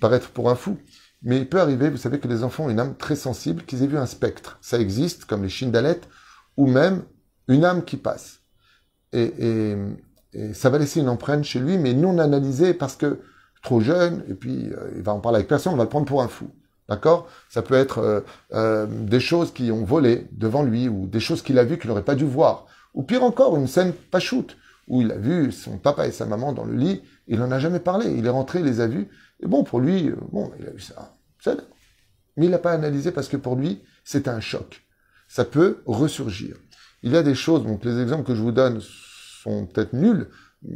[0.00, 0.78] paraître pour un fou,
[1.22, 3.82] mais il peut arriver, vous savez que les enfants ont une âme très sensible, qu'ils
[3.82, 4.58] aient vu un spectre.
[4.62, 6.08] Ça existe, comme les chindalettes,
[6.56, 7.02] ou même
[7.48, 8.40] une âme qui passe.
[9.12, 9.76] Et,
[10.52, 13.18] ça va laisser une empreinte chez lui, mais non analysée parce que
[13.62, 16.06] trop jeune, et puis euh, il va en parler avec personne, on va le prendre
[16.06, 16.50] pour un fou.
[16.88, 17.28] D'accord?
[17.48, 18.20] Ça peut être euh,
[18.52, 21.88] euh, des choses qui ont volé devant lui, ou des choses qu'il a vues qu'il
[21.88, 22.66] n'aurait pas dû voir.
[22.94, 24.56] Ou pire encore, une scène pas shoot,
[24.90, 27.60] où il a vu son papa et sa maman dans le lit, il n'en a
[27.60, 29.08] jamais parlé, il est rentré, il les a vus,
[29.40, 31.16] et bon, pour lui, bon, il a vu ça,
[32.36, 34.84] mais il n'a pas analysé parce que pour lui, c'est un choc.
[35.28, 36.56] Ça peut ressurgir.
[37.02, 40.28] Il y a des choses, donc les exemples que je vous donne sont peut-être nuls,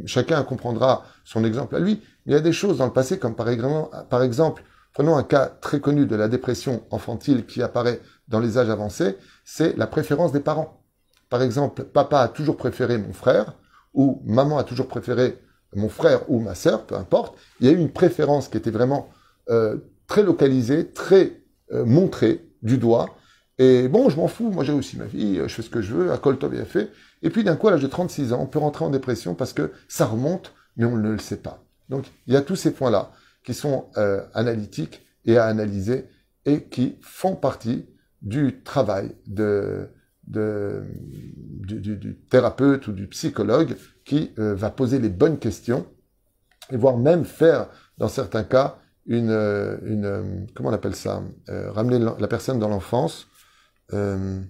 [0.05, 3.19] chacun comprendra son exemple à lui, mais il y a des choses dans le passé,
[3.19, 7.61] comme par exemple, par exemple, prenons un cas très connu de la dépression infantile qui
[7.61, 7.99] apparaît
[8.29, 10.81] dans les âges avancés, c'est la préférence des parents.
[11.29, 13.55] Par exemple, papa a toujours préféré mon frère,
[13.95, 15.39] ou maman a toujours préféré
[15.75, 17.35] mon frère ou ma sœur, peu importe.
[17.59, 19.09] Il y a eu une préférence qui était vraiment
[19.49, 19.77] euh,
[20.07, 23.15] très localisée, très euh, montrée du doigt,
[23.57, 25.93] et bon, je m'en fous, moi j'ai aussi ma vie, je fais ce que je
[25.93, 26.91] veux, à Koltov bien fait.
[27.21, 29.53] Et puis d'un coup, à l'âge de 36 ans, on peut rentrer en dépression parce
[29.53, 31.63] que ça remonte, mais on ne le sait pas.
[31.89, 33.11] Donc il y a tous ces points-là
[33.43, 36.09] qui sont euh, analytiques et à analyser
[36.45, 37.85] et qui font partie
[38.21, 39.87] du travail de,
[40.27, 45.85] du, thérapeute ou du psychologue qui euh, va poser les bonnes questions
[46.71, 51.99] et voire même faire, dans certains cas, une, euh, une comment on appelle ça, ramener
[51.99, 53.27] la personne dans l'enfance
[53.93, 54.41] euh,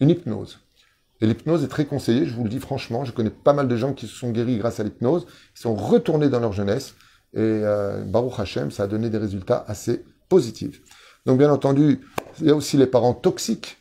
[0.00, 0.60] une hypnose.
[1.20, 3.76] Et l'hypnose est très conseillée, je vous le dis franchement, je connais pas mal de
[3.76, 6.94] gens qui se sont guéris grâce à l'hypnose, qui sont retournés dans leur jeunesse,
[7.34, 10.80] et euh, Baruch Hashem, ça a donné des résultats assez positifs.
[11.26, 12.00] Donc bien entendu,
[12.40, 13.77] il y a aussi les parents toxiques.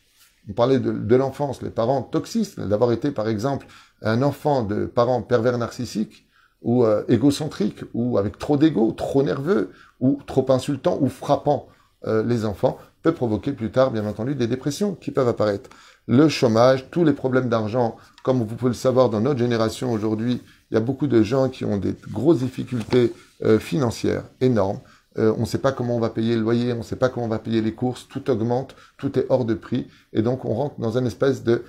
[0.50, 3.68] On parlait de, l'enfance, les parents toxiques, d'avoir été par exemple
[4.02, 6.26] un enfant de parents pervers narcissiques
[6.62, 11.68] ou euh, égocentriques ou avec trop d'ego, trop nerveux ou trop insultant ou frappant
[12.06, 15.70] euh, les enfants peut provoquer plus tard, bien entendu, des dépressions qui peuvent apparaître.
[16.08, 20.42] Le chômage, tous les problèmes d'argent, comme vous pouvez le savoir dans notre génération aujourd'hui,
[20.72, 24.80] il y a beaucoup de gens qui ont des grosses difficultés euh, financières énormes.
[25.18, 27.10] Euh, on ne sait pas comment on va payer le loyer, on ne sait pas
[27.10, 30.46] comment on va payer les courses, tout augmente, tout est hors de prix, et donc
[30.46, 31.64] on rentre dans une espèce de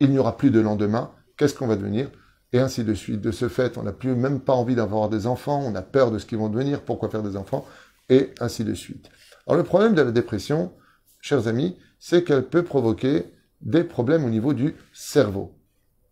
[0.00, 2.10] il n'y aura plus de lendemain, qu'est-ce qu'on va devenir?
[2.52, 3.20] Et ainsi de suite.
[3.20, 6.10] De ce fait, on n'a plus même pas envie d'avoir des enfants, on a peur
[6.10, 7.66] de ce qu'ils vont devenir, pourquoi faire des enfants,
[8.08, 9.10] et ainsi de suite.
[9.46, 10.72] Alors le problème de la dépression,
[11.20, 13.24] chers amis, c'est qu'elle peut provoquer
[13.60, 15.53] des problèmes au niveau du cerveau.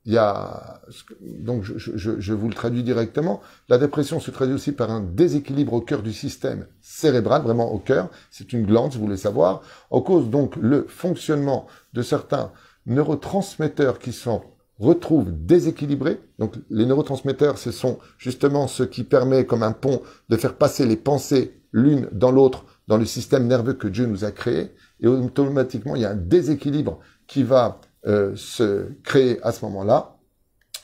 [0.04, 0.80] Il y a,
[1.20, 5.80] donc je, vous le traduis directement, la dépression se traduit aussi par un déséquilibre au
[5.80, 10.00] cœur du système cérébral, vraiment au cœur, c'est une glande, si vous voulez savoir, en
[10.00, 12.50] cause donc le fonctionnement de certains
[12.86, 14.42] neurotransmetteurs qui sont
[14.78, 16.20] retrouvent déséquilibrés.
[16.38, 20.84] Donc les neurotransmetteurs, ce sont justement ce qui permet comme un pont de faire passer
[20.84, 24.74] les pensées l'une dans l'autre dans le système nerveux que Dieu nous a créé.
[25.00, 30.16] Et automatiquement, il y a un déséquilibre qui va euh, se créer à ce moment-là.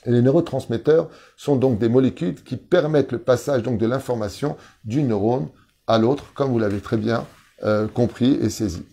[0.05, 4.55] Les neurotransmetteurs sont donc des molécules qui permettent le passage donc de l'information
[4.85, 5.49] du neurone
[5.87, 7.25] à l'autre, comme vous l'avez très bien
[7.63, 8.85] euh, compris et saisi.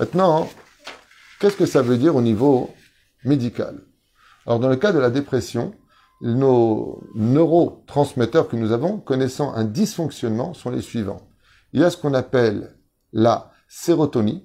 [0.00, 0.48] Maintenant,
[1.38, 2.70] qu'est-ce que ça veut dire au niveau
[3.24, 3.80] médical?
[4.46, 5.72] Alors dans le cas de la dépression,
[6.20, 11.28] nos neurotransmetteurs que nous avons connaissant un dysfonctionnement sont les suivants.
[11.72, 12.76] Il y a ce qu'on appelle
[13.12, 14.42] la sérotonine,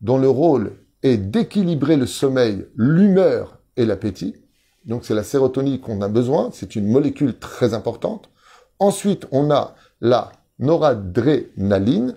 [0.00, 4.36] dont le rôle est d'équilibrer le sommeil, l'humeur et l'appétit.
[4.84, 8.30] Donc c'est la sérotonine qu'on a besoin, c'est une molécule très importante.
[8.78, 12.16] Ensuite, on a la noradrénaline,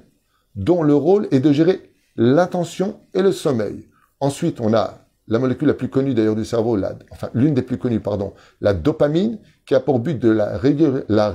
[0.56, 1.82] dont le rôle est de gérer
[2.16, 3.88] l'attention et le sommeil.
[4.20, 6.78] Ensuite, on a la molécule la plus connue d'ailleurs du cerveau,
[7.12, 10.60] enfin l'une des plus connues, pardon, la dopamine, qui a pour but de la,
[11.08, 11.34] la,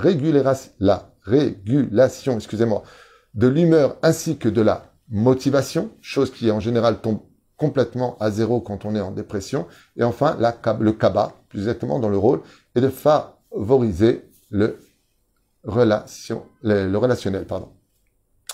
[0.79, 2.83] la régulation, excusez-moi,
[3.33, 7.19] de l'humeur ainsi que de la motivation, chose qui en général tombe
[7.59, 9.67] complètement à zéro quand on est en dépression.
[9.97, 10.37] Et enfin,
[10.79, 12.41] le CABA, plus exactement dans le rôle,
[12.75, 14.79] est de favoriser le,
[15.63, 17.45] relationnel.
[17.45, 17.69] Pardon.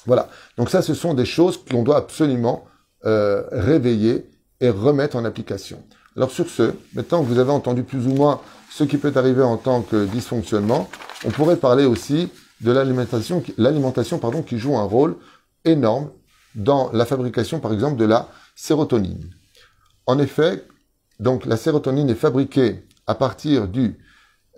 [0.06, 0.28] Voilà.
[0.58, 2.66] Donc ça, ce sont des choses qu'on doit absolument
[3.06, 5.84] euh, réveiller et remettre en application.
[6.18, 8.42] Alors sur ce, maintenant que vous avez entendu plus ou moins
[8.72, 10.90] ce qui peut arriver en tant que dysfonctionnement,
[11.26, 12.30] on pourrait parler aussi
[12.62, 15.18] de l'alimentation, l'alimentation pardon, qui joue un rôle
[15.66, 16.10] énorme
[16.56, 19.30] dans la fabrication, par exemple, de la sérotonine.
[20.08, 20.66] En effet,
[21.20, 23.98] donc la sérotonine est fabriquée à partir du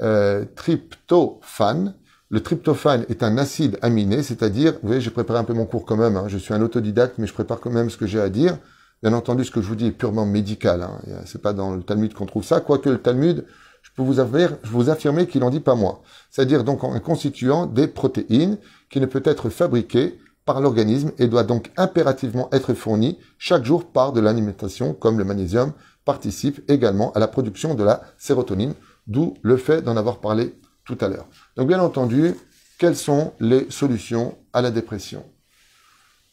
[0.01, 1.95] euh, tryptophane.
[2.29, 5.85] Le tryptophane est un acide aminé, c'est-à-dire, vous voyez, j'ai préparé un peu mon cours
[5.85, 8.19] quand même, hein, je suis un autodidacte, mais je prépare quand même ce que j'ai
[8.19, 8.57] à dire.
[9.01, 11.83] Bien entendu, ce que je vous dis est purement médical, hein, c'est pas dans le
[11.83, 13.45] Talmud qu'on trouve ça, quoique le Talmud,
[13.81, 16.01] je peux vous, affirmer, vous affirmer qu'il en dit pas moi.
[16.29, 18.57] C'est-à-dire donc en constituant des protéines
[18.89, 23.91] qui ne peut être fabriquées par l'organisme et doit donc impérativement être fourni chaque jour
[23.91, 25.73] par de l'alimentation, comme le magnésium
[26.05, 28.73] participe également à la production de la sérotonine,
[29.07, 30.55] d'où le fait d'en avoir parlé
[30.85, 31.27] tout à l'heure.
[31.57, 32.33] Donc bien entendu,
[32.79, 35.25] quelles sont les solutions à la dépression?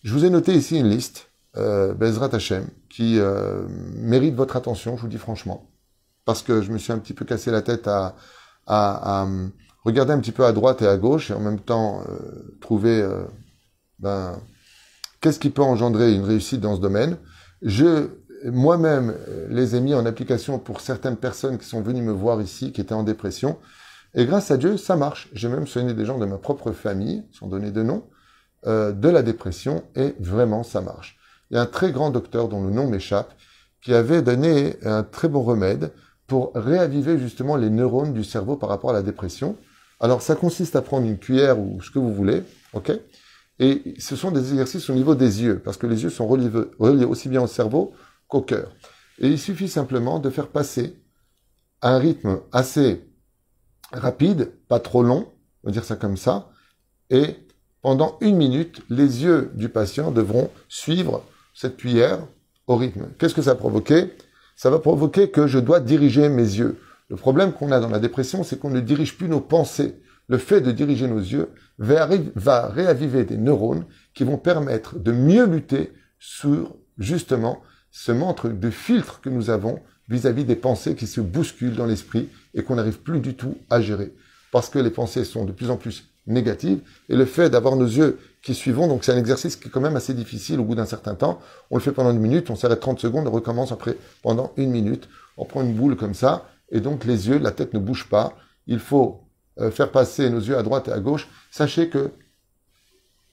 [0.05, 2.31] Je vous ai noté ici une liste, euh, Bezrat
[2.88, 5.68] qui euh, mérite votre attention, je vous dis franchement,
[6.24, 8.14] parce que je me suis un petit peu cassé la tête à,
[8.68, 9.27] à,
[9.85, 13.03] regarder un petit peu à droite et à gauche et en même temps euh, trouver
[13.03, 13.24] euh,
[14.05, 14.38] ben,
[15.23, 17.17] qu'est-ce qui peut engendrer une réussite dans ce domaine?
[17.62, 18.09] Je,
[18.45, 19.14] moi-même,
[19.49, 22.83] les ai mis en application pour certaines personnes qui sont venues me voir ici, qui
[22.83, 23.57] étaient en dépression.
[24.14, 25.31] Et grâce à Dieu, ça marche.
[25.33, 28.05] J'ai même soigné des gens de ma propre famille, sans donner de nom,
[28.67, 31.17] euh, de la dépression, et vraiment, ça marche.
[31.51, 33.33] Il y a un très grand docteur dont le nom m'échappe,
[33.83, 35.93] qui avait donné un très bon remède
[36.27, 39.57] pour réaviver justement les neurones du cerveau par rapport à la dépression.
[39.99, 42.43] Alors, ça consiste à prendre une cuillère ou ce que vous voulez,
[42.75, 42.93] ok?
[43.59, 47.05] Et ce sont des exercices au niveau des yeux, parce que les yeux sont reliés,
[47.05, 47.92] aussi bien au cerveau
[48.29, 48.75] qu'au cœur.
[49.19, 50.96] Et il suffit simplement de faire passer
[51.83, 53.05] un rythme assez
[53.92, 55.29] rapide, pas trop long,
[55.63, 56.50] on va dire ça comme ça,
[57.11, 57.37] et
[57.81, 61.23] pendant une minute, les yeux du patient devront suivre
[61.55, 62.27] cette cuillère
[62.67, 63.09] au rythme.
[63.19, 64.15] Qu'est-ce que ça va provoquer?
[64.57, 66.81] Ça va provoquer que je dois diriger mes yeux.
[67.11, 70.38] Le problème qu'on a dans la dépression, c'est qu'on ne dirige plus nos pensées le
[70.38, 75.92] fait de diriger nos yeux va réaviver des neurones qui vont permettre de mieux lutter
[76.18, 77.60] sur justement
[77.90, 82.29] ce manque de filtre que nous avons vis-à-vis des pensées qui se bousculent dans l'esprit
[82.54, 84.14] et qu'on n'arrive plus du tout à gérer.
[84.52, 87.87] Parce que les pensées sont de plus en plus négatives et le fait d'avoir nos
[87.87, 88.88] yeux qui suivons.
[88.88, 91.40] Donc c'est un exercice qui est quand même assez difficile au bout d'un certain temps.
[91.70, 94.70] On le fait pendant une minute, on s'arrête 30 secondes, on recommence après pendant une
[94.70, 95.08] minute.
[95.37, 98.37] On prend une boule comme ça, et donc les yeux, la tête ne bouge pas.
[98.66, 99.23] Il faut
[99.61, 101.29] euh, faire passer nos yeux à droite et à gauche.
[101.50, 102.13] Sachez que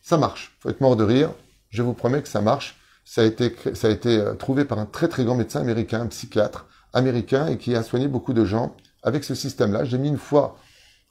[0.02, 0.58] ça marche.
[0.60, 1.32] Faut être mort de rire.
[1.70, 2.78] Je vous promets que ça marche.
[3.06, 6.02] Ça a été, ça a été euh, trouvé par un très très grand médecin américain,
[6.02, 9.84] un psychiatre américain, et qui a soigné beaucoup de gens avec ce système-là.
[9.84, 10.58] J'ai mis une fois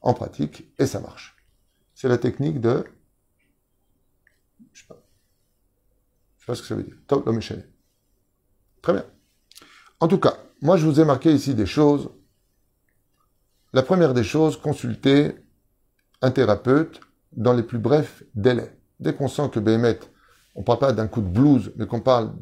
[0.01, 1.37] en pratique et ça marche.
[1.95, 2.85] C'est la technique de...
[4.73, 5.03] Je sais pas.
[6.39, 6.97] Je sais pas ce que ça veut dire.
[7.07, 7.41] Top l'homme
[8.83, 9.05] Très bien.
[9.99, 12.11] En tout cas, moi je vous ai marqué ici des choses.
[13.73, 15.37] La première des choses, consulter
[16.23, 17.01] un thérapeute
[17.33, 18.77] dans les plus brefs délais.
[18.99, 20.01] Dès qu'on sent que Béhémet,
[20.57, 22.33] on ne parle pas d'un coup de blues, mais qu'on parle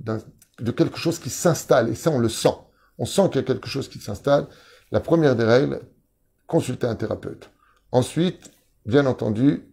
[0.58, 2.54] de quelque chose qui s'installe, et ça on le sent.
[2.96, 4.46] On sent qu'il y a quelque chose qui s'installe.
[4.90, 5.80] La première des règles,
[6.46, 7.50] consulter un thérapeute.
[7.92, 8.50] Ensuite,
[8.86, 9.70] bien entendu,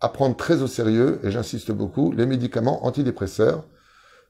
[0.00, 3.64] apprendre très au sérieux, et j'insiste beaucoup, les médicaments antidépresseurs,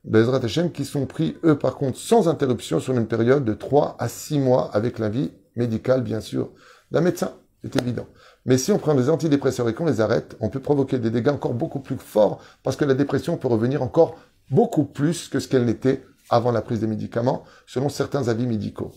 [0.02, 3.96] Bezrat Hashem, qui sont pris, eux, par contre, sans interruption sur une période de 3
[4.00, 6.50] à 6 mois avec l'avis médical, bien sûr,
[6.90, 7.34] d'un médecin.
[7.62, 8.06] C'est évident.
[8.44, 11.28] Mais si on prend des antidépresseurs et qu'on les arrête, on peut provoquer des dégâts
[11.28, 14.18] encore beaucoup plus forts parce que la dépression peut revenir encore
[14.50, 18.92] beaucoup plus que ce qu'elle n'était avant la prise des médicaments, selon certains avis médicaux.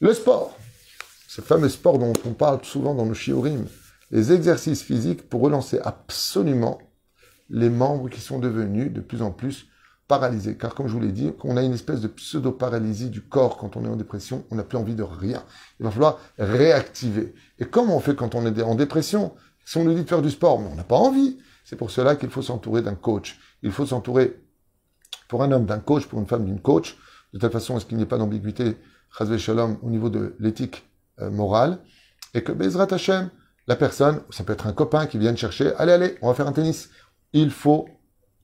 [0.00, 0.56] Le sport.
[1.28, 3.66] Ce fameux sport dont on parle souvent dans nos shiurim.
[4.10, 6.78] Les exercices physiques pour relancer absolument
[7.50, 9.66] les membres qui sont devenus de plus en plus
[10.08, 10.56] paralysé.
[10.56, 13.76] Car comme je vous l'ai dit, on a une espèce de pseudo-paralysie du corps quand
[13.76, 15.42] on est en dépression, on n'a plus envie de rien.
[15.80, 17.34] Il va falloir réactiver.
[17.58, 19.34] Et comment on fait quand on est en dépression
[19.64, 21.38] Si on nous dit de faire du sport, mais on n'a pas envie.
[21.64, 23.40] C'est pour cela qu'il faut s'entourer d'un coach.
[23.62, 24.42] Il faut s'entourer,
[25.28, 26.96] pour un homme, d'un coach, pour une femme, d'une coach,
[27.32, 28.76] de telle façon à ce qu'il n'y ait pas d'ambiguïté,
[29.38, 30.84] shalom, au niveau de l'éthique
[31.20, 31.78] euh, morale,
[32.34, 33.30] et que Bezrat Hashem,
[33.66, 36.46] la personne, ça peut être un copain qui vient chercher, allez, allez, on va faire
[36.46, 36.90] un tennis.
[37.32, 37.88] Il faut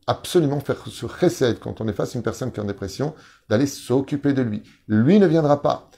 [0.06, 3.14] absolument faire ce recette quand on est face à une personne qui est en dépression,
[3.48, 4.62] d'aller s'occuper de lui.
[4.88, 5.90] Lui ne viendra pas.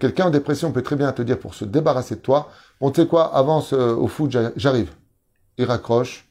[0.00, 2.50] Quelqu'un en dépression peut très bien te dire pour se débarrasser de toi,
[2.80, 4.90] bon tu sais quoi, avance euh, au foot, j'arrive.
[5.58, 6.28] Il raccroche,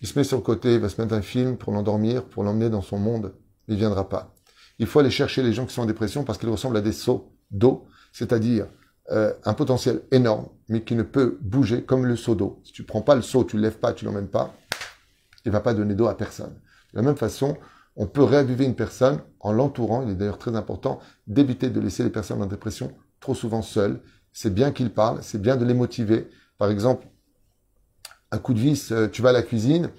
[0.00, 2.42] il se met sur le côté, il va se mettre un film pour l'endormir, pour
[2.42, 3.34] l'emmener dans son monde.
[3.68, 4.34] Il ne viendra pas.
[4.78, 6.92] Il faut aller chercher les gens qui sont en dépression parce qu'ils ressemblent à des
[6.92, 8.66] seaux d'eau, c'est-à-dire
[9.10, 12.60] euh, un potentiel énorme, mais qui ne peut bouger comme le seau d'eau.
[12.64, 14.54] Si tu prends pas le seau, tu le lèves pas, tu l'emmènes pas,
[15.46, 16.52] il ne va pas donner d'eau à personne.
[16.92, 17.56] De la même façon,
[17.94, 20.02] on peut réaviver une personne en l'entourant.
[20.02, 24.00] Il est d'ailleurs très important d'éviter de laisser les personnes en dépression trop souvent seules.
[24.32, 26.28] C'est bien qu'ils parlent, c'est bien de les motiver.
[26.58, 27.06] Par exemple,
[28.32, 29.90] un coup de vis, euh, tu vas à la cuisine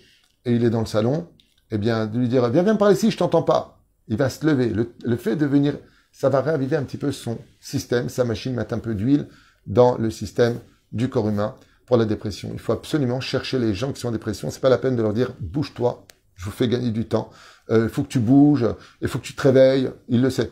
[0.45, 1.29] et il est dans le salon,
[1.71, 3.81] eh bien, de lui dire, viens, viens par ici, je t'entends pas.
[4.09, 4.69] Il va se lever.
[4.69, 5.77] Le, le, fait de venir,
[6.11, 9.27] ça va réaviver un petit peu son système, sa machine, mettre un peu d'huile
[9.65, 10.59] dans le système
[10.91, 11.55] du corps humain
[11.87, 12.49] pour la dépression.
[12.53, 14.51] Il faut absolument chercher les gens qui sont en dépression.
[14.51, 17.31] C'est pas la peine de leur dire bouge-toi, je vous fais gagner du temps.
[17.71, 18.67] Euh, il faut que tu bouges,
[19.01, 19.89] il faut que tu te réveilles.
[20.09, 20.51] Il le sait.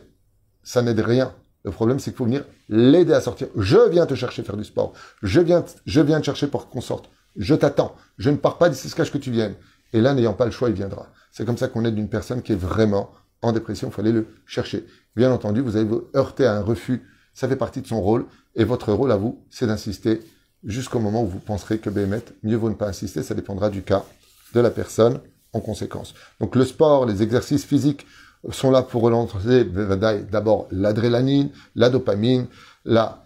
[0.64, 1.32] Ça n'aide rien.
[1.64, 3.48] Le problème, c'est qu'il faut venir l'aider à sortir.
[3.56, 4.94] Je viens te chercher faire du sport.
[5.22, 7.10] Je viens, je viens te chercher pour qu'on sorte.
[7.36, 7.94] Je t'attends.
[8.18, 9.54] Je ne pars pas d'ici ce que tu viennes.
[9.92, 11.12] Et là, n'ayant pas le choix, il viendra.
[11.32, 13.12] C'est comme ça qu'on aide une personne qui est vraiment
[13.42, 13.88] en dépression.
[13.88, 14.86] Il faut aller le chercher.
[15.14, 17.02] Bien entendu, vous allez vous heurter à un refus.
[17.34, 18.26] Ça fait partie de son rôle.
[18.54, 20.20] Et votre rôle à vous, c'est d'insister
[20.66, 23.82] jusqu'au moment où vous penserez que Béhémet, mieux vaut ne pas insister, ça dépendra du
[23.82, 24.04] cas
[24.52, 25.20] de la personne
[25.52, 26.14] en conséquence.
[26.40, 28.06] Donc le sport, les exercices physiques
[28.50, 32.46] sont là pour relancer d'abord l'adrénaline, la dopamine,
[32.84, 33.24] la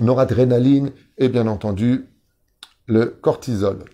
[0.00, 2.06] noradrénaline et bien entendu
[2.86, 3.84] le cortisol,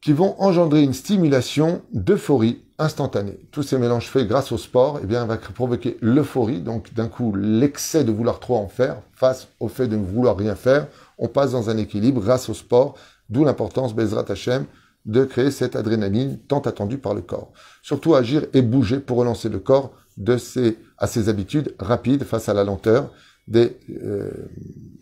[0.00, 3.38] qui vont engendrer une stimulation d'euphorie instantanée.
[3.52, 7.34] Tous ces mélanges faits grâce au sport, eh bien, va provoquer l'euphorie, donc d'un coup
[7.34, 10.88] l'excès de vouloir trop en faire face au fait de ne vouloir rien faire,
[11.18, 12.96] on passe dans un équilibre grâce au sport,
[13.28, 14.66] d'où l'importance, Bezrat Hashem,
[15.04, 17.52] de créer cette adrénaline tant attendue par le corps.
[17.82, 22.48] Surtout agir et bouger pour relancer le corps de ses, à ses habitudes rapides face
[22.48, 23.12] à la lenteur
[23.46, 24.30] des euh,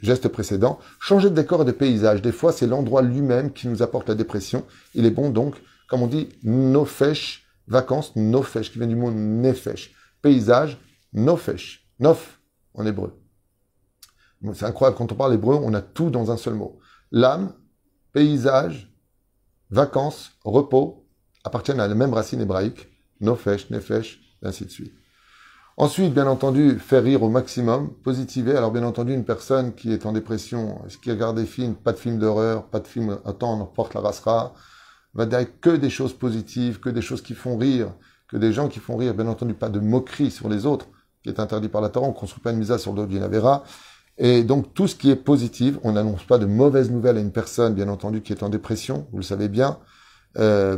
[0.01, 0.81] gestes précédents.
[0.99, 2.23] Changer de décor et de paysage.
[2.23, 4.65] Des fois, c'est l'endroit lui-même qui nous apporte la dépression.
[4.95, 5.55] Il est bon donc,
[5.89, 9.95] comme on dit, nofesh, vacances, nofesh, qui vient du mot nefesh.
[10.23, 10.79] Paysage,
[11.13, 11.87] nofesh.
[12.01, 12.41] Nof,
[12.75, 13.22] en hébreu.
[14.55, 16.79] C'est incroyable, quand on parle hébreu, on a tout dans un seul mot.
[17.11, 17.53] L'âme,
[18.13, 18.93] paysage,
[19.71, 21.07] vacances, repos
[21.45, 22.89] appartiennent à la même racine hébraïque,
[23.21, 24.93] nofesh, nefesh, et ainsi de suite.
[25.77, 28.55] Ensuite, bien entendu, faire rire au maximum, positiver.
[28.57, 31.99] Alors, bien entendu, une personne qui est en dépression, qui regarde des films, pas de
[31.99, 34.53] films d'horreur, pas de films temps, on porte la rasera,
[35.15, 37.93] va dire que des choses positives, que des choses qui font rire,
[38.29, 40.87] que des gens qui font rire, bien entendu, pas de moquerie sur les autres,
[41.23, 43.23] qui est interdit par la Torah, on construit pas une misa sur le dos d'une
[44.25, 47.33] Et donc tout ce qui est positif, on n'annonce pas de mauvaises nouvelles à une
[47.33, 49.81] personne, bien entendu, qui est en dépression, vous le savez bien.
[50.39, 50.77] Euh,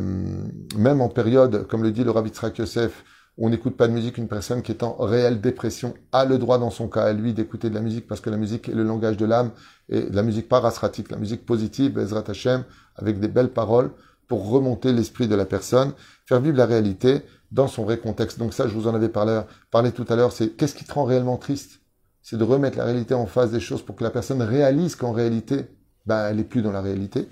[0.79, 3.05] même en période, comme le dit le Rav Yosef,
[3.37, 6.57] on n'écoute pas de musique, une personne qui est en réelle dépression a le droit
[6.57, 8.83] dans son cas à lui d'écouter de la musique parce que la musique est le
[8.83, 9.51] langage de l'âme
[9.91, 12.65] et la musique parasratique, la musique positive, Bezrat Hashem,
[12.97, 13.91] avec des belles paroles
[14.27, 15.93] pour remonter l'esprit de la personne,
[16.25, 17.21] faire vivre la réalité
[17.53, 18.39] dans son vrai contexte.
[18.39, 20.95] Donc ça, je vous en avais parlé, parlé tout à l'heure, c'est qu'est-ce qui te
[20.95, 21.84] rend réellement triste?
[22.25, 25.13] C'est de remettre la réalité en face des choses pour que la personne réalise qu'en
[25.13, 25.67] réalité,
[26.07, 27.29] ben, elle est plus dans la réalité.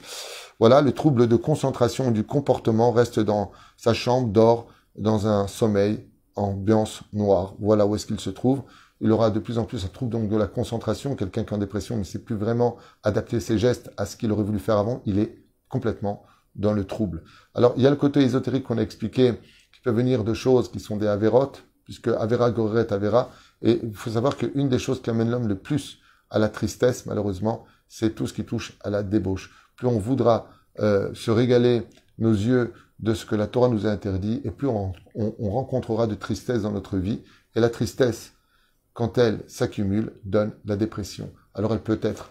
[0.60, 6.06] Voilà, le trouble de concentration du comportement reste dans sa chambre, dort dans un sommeil,
[6.36, 7.54] ambiance noire.
[7.58, 8.64] Voilà où est-ce qu'il se trouve.
[9.00, 11.16] Il aura de plus en plus un trouble donc de la concentration.
[11.16, 14.30] Quelqu'un qui est en dépression ne sait plus vraiment adapter ses gestes à ce qu'il
[14.30, 15.00] aurait voulu faire avant.
[15.06, 16.22] Il est complètement
[16.54, 17.24] dans le trouble.
[17.54, 19.32] Alors, il y a le côté ésotérique qu'on a expliqué,
[19.72, 23.30] qui peut venir de choses qui sont des avérotes, puisque avera gorret avera.
[23.62, 25.98] Et il faut savoir qu'une des choses qui amène l'homme le plus
[26.30, 30.50] à la tristesse, malheureusement, c'est tout ce qui touche à la débauche plus on voudra
[30.80, 31.82] euh, se régaler
[32.18, 34.92] nos yeux de ce que la Torah nous a interdit, et plus on,
[35.40, 37.20] rencontrera de tristesse dans notre vie.
[37.56, 38.32] Et la tristesse,
[38.92, 41.32] quand elle s'accumule, donne la dépression.
[41.54, 42.30] Alors elle peut être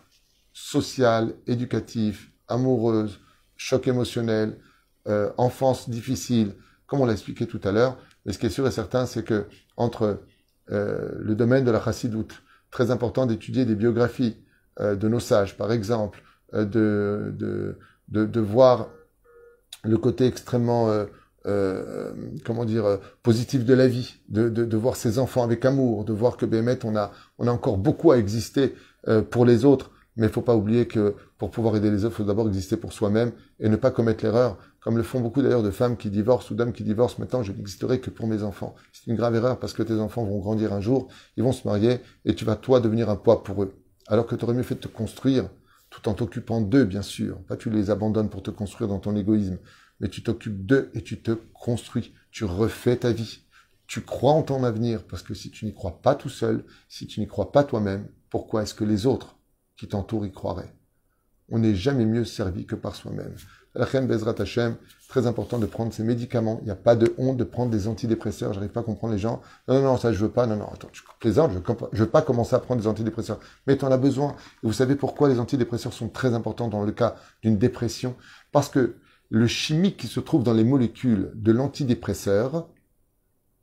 [0.53, 3.19] sociale, éducative, amoureuse,
[3.57, 4.57] choc émotionnel,
[5.07, 6.55] euh, enfance difficile,
[6.87, 7.97] comme on l'a expliqué tout à l'heure.
[8.25, 10.21] Mais ce qui est sûr et certain, c'est que entre
[10.71, 12.41] euh, le domaine de la chassidoute,
[12.71, 14.37] très important d'étudier des biographies
[14.79, 17.77] de nos sages, par exemple, euh, de,
[18.09, 18.89] de, de, voir
[19.85, 21.05] le côté extrêmement, euh,
[21.45, 22.11] euh,
[22.45, 26.11] comment dire, positif de la vie, de, de, de, voir ses enfants avec amour, de
[26.11, 28.75] voir que Bémet, on a, on a encore beaucoup à exister
[29.29, 32.17] pour les autres, mais il faut pas oublier que pour pouvoir aider les autres, il
[32.17, 35.63] faut d'abord exister pour soi-même et ne pas commettre l'erreur, comme le font beaucoup d'ailleurs
[35.63, 37.19] de femmes qui divorcent ou d'hommes qui divorcent.
[37.19, 38.75] Maintenant, je n'existerai que pour mes enfants.
[38.91, 41.07] C'est une grave erreur parce que tes enfants vont grandir un jour,
[41.37, 43.75] ils vont se marier et tu vas toi devenir un poids pour eux.
[44.07, 45.49] Alors que tu aurais mieux fait de te construire
[45.91, 47.37] tout en t'occupant d'eux, bien sûr.
[47.43, 49.59] Pas tu les abandonnes pour te construire dans ton égoïsme,
[49.99, 52.13] mais tu t'occupes d'eux et tu te construis.
[52.31, 53.41] Tu refais ta vie.
[53.87, 57.07] Tu crois en ton avenir, parce que si tu n'y crois pas tout seul, si
[57.07, 59.35] tu n'y crois pas toi-même, pourquoi est-ce que les autres
[59.75, 60.73] qui t'entourent y croiraient?
[61.49, 63.35] On n'est jamais mieux servi que par soi-même.
[63.73, 64.75] La reine Bezrat Hashem,
[65.07, 66.59] très important de prendre ses médicaments.
[66.61, 68.53] Il n'y a pas de honte de prendre des antidépresseurs.
[68.53, 69.41] J'arrive pas à comprendre les gens.
[69.67, 70.45] Non, non, non, ça je veux pas.
[70.45, 73.39] Non, non, attends, tu je veux, veux pas commencer à prendre des antidépresseurs.
[73.67, 74.35] Mais tu en as besoin.
[74.63, 78.15] Et vous savez pourquoi les antidépresseurs sont très importants dans le cas d'une dépression?
[78.51, 78.95] Parce que
[79.29, 82.67] le chimique qui se trouve dans les molécules de l'antidépresseur,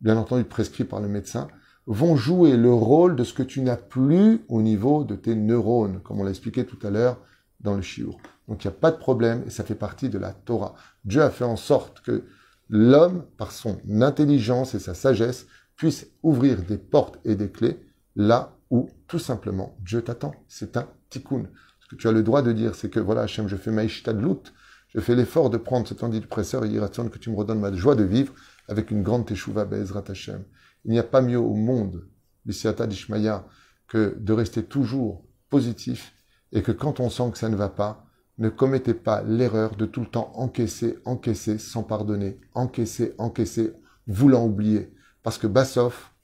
[0.01, 1.49] bien entendu prescrit par le médecin,
[1.87, 6.01] vont jouer le rôle de ce que tu n'as plus au niveau de tes neurones,
[6.03, 7.19] comme on l'a expliqué tout à l'heure
[7.61, 8.19] dans le chiour.
[8.47, 10.75] Donc il n'y a pas de problème et ça fait partie de la Torah.
[11.05, 12.25] Dieu a fait en sorte que
[12.69, 15.47] l'homme, par son intelligence et sa sagesse,
[15.77, 17.81] puisse ouvrir des portes et des clés
[18.17, 20.35] là où tout simplement Dieu t'attend.
[20.49, 21.45] C'est un tikkun.
[21.81, 23.85] Ce que tu as le droit de dire, c'est que voilà, Hachem, je fais ma
[24.13, 24.43] lout,
[24.89, 27.95] je fais l'effort de prendre cet antidépresseur et attend que tu me redonnes ma joie
[27.95, 28.35] de vivre
[28.69, 30.45] avec une grande teshuva Be'ezrat Hachem.
[30.85, 32.07] Il n'y a pas mieux au monde,
[32.45, 33.47] l'Isiata d'Ishmaïa,
[33.87, 36.13] que de rester toujours positif
[36.53, 38.07] et que quand on sent que ça ne va pas,
[38.39, 43.73] ne commettez pas l'erreur de tout le temps encaisser, encaisser sans pardonner, encaisser, encaisser,
[44.07, 44.93] voulant oublier.
[45.23, 46.15] Parce que Bassoff,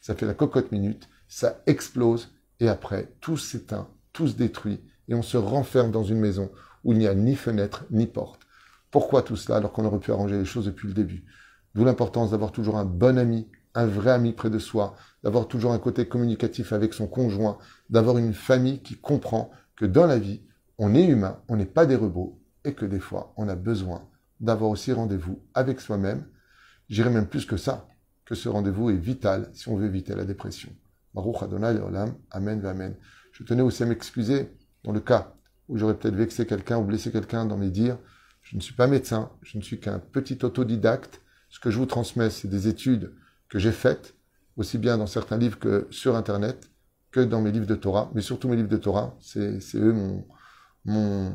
[0.00, 5.14] ça fait la cocotte minute, ça explose et après tout s'éteint, tout se détruit et
[5.14, 6.50] on se renferme dans une maison
[6.84, 8.40] où il n'y a ni fenêtre ni porte.
[8.90, 11.24] Pourquoi tout cela alors qu'on aurait pu arranger les choses depuis le début?
[11.74, 15.72] D'où l'importance d'avoir toujours un bon ami, un vrai ami près de soi, d'avoir toujours
[15.72, 17.58] un côté communicatif avec son conjoint,
[17.88, 20.42] d'avoir une famille qui comprend que dans la vie,
[20.78, 24.08] on est humain, on n'est pas des robots, et que des fois, on a besoin
[24.40, 26.26] d'avoir aussi rendez-vous avec soi-même.
[26.88, 27.88] J'irai même plus que ça,
[28.24, 30.70] que ce rendez-vous est vital si on veut éviter la dépression.
[31.14, 32.94] Baruch Adonai Olam, Amen, Amen.
[33.32, 34.50] Je tenais aussi à m'excuser
[34.84, 35.34] dans le cas
[35.68, 37.98] où j'aurais peut-être vexé quelqu'un ou blessé quelqu'un dans mes dires.
[38.42, 41.20] Je ne suis pas médecin, je ne suis qu'un petit autodidacte.
[41.48, 43.12] Ce que je vous transmets, c'est des études
[43.50, 44.14] que j'ai faites,
[44.56, 46.70] aussi bien dans certains livres que sur Internet
[47.10, 49.16] que dans mes livres de Torah, mais surtout mes livres de Torah.
[49.20, 50.24] C'est eux mon,
[50.84, 51.34] mon,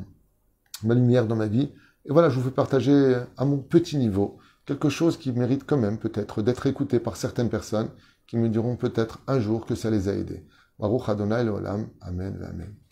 [0.83, 1.73] ma lumière dans ma vie.
[2.05, 5.77] Et voilà, je vous fais partager à mon petit niveau quelque chose qui mérite quand
[5.77, 7.89] même peut-être d'être écouté par certaines personnes
[8.27, 10.45] qui me diront peut-être un jour que ça les a aidés.
[10.79, 11.89] Baruch Adonai Olam.
[12.01, 12.41] Amen.
[12.49, 12.84] Amen.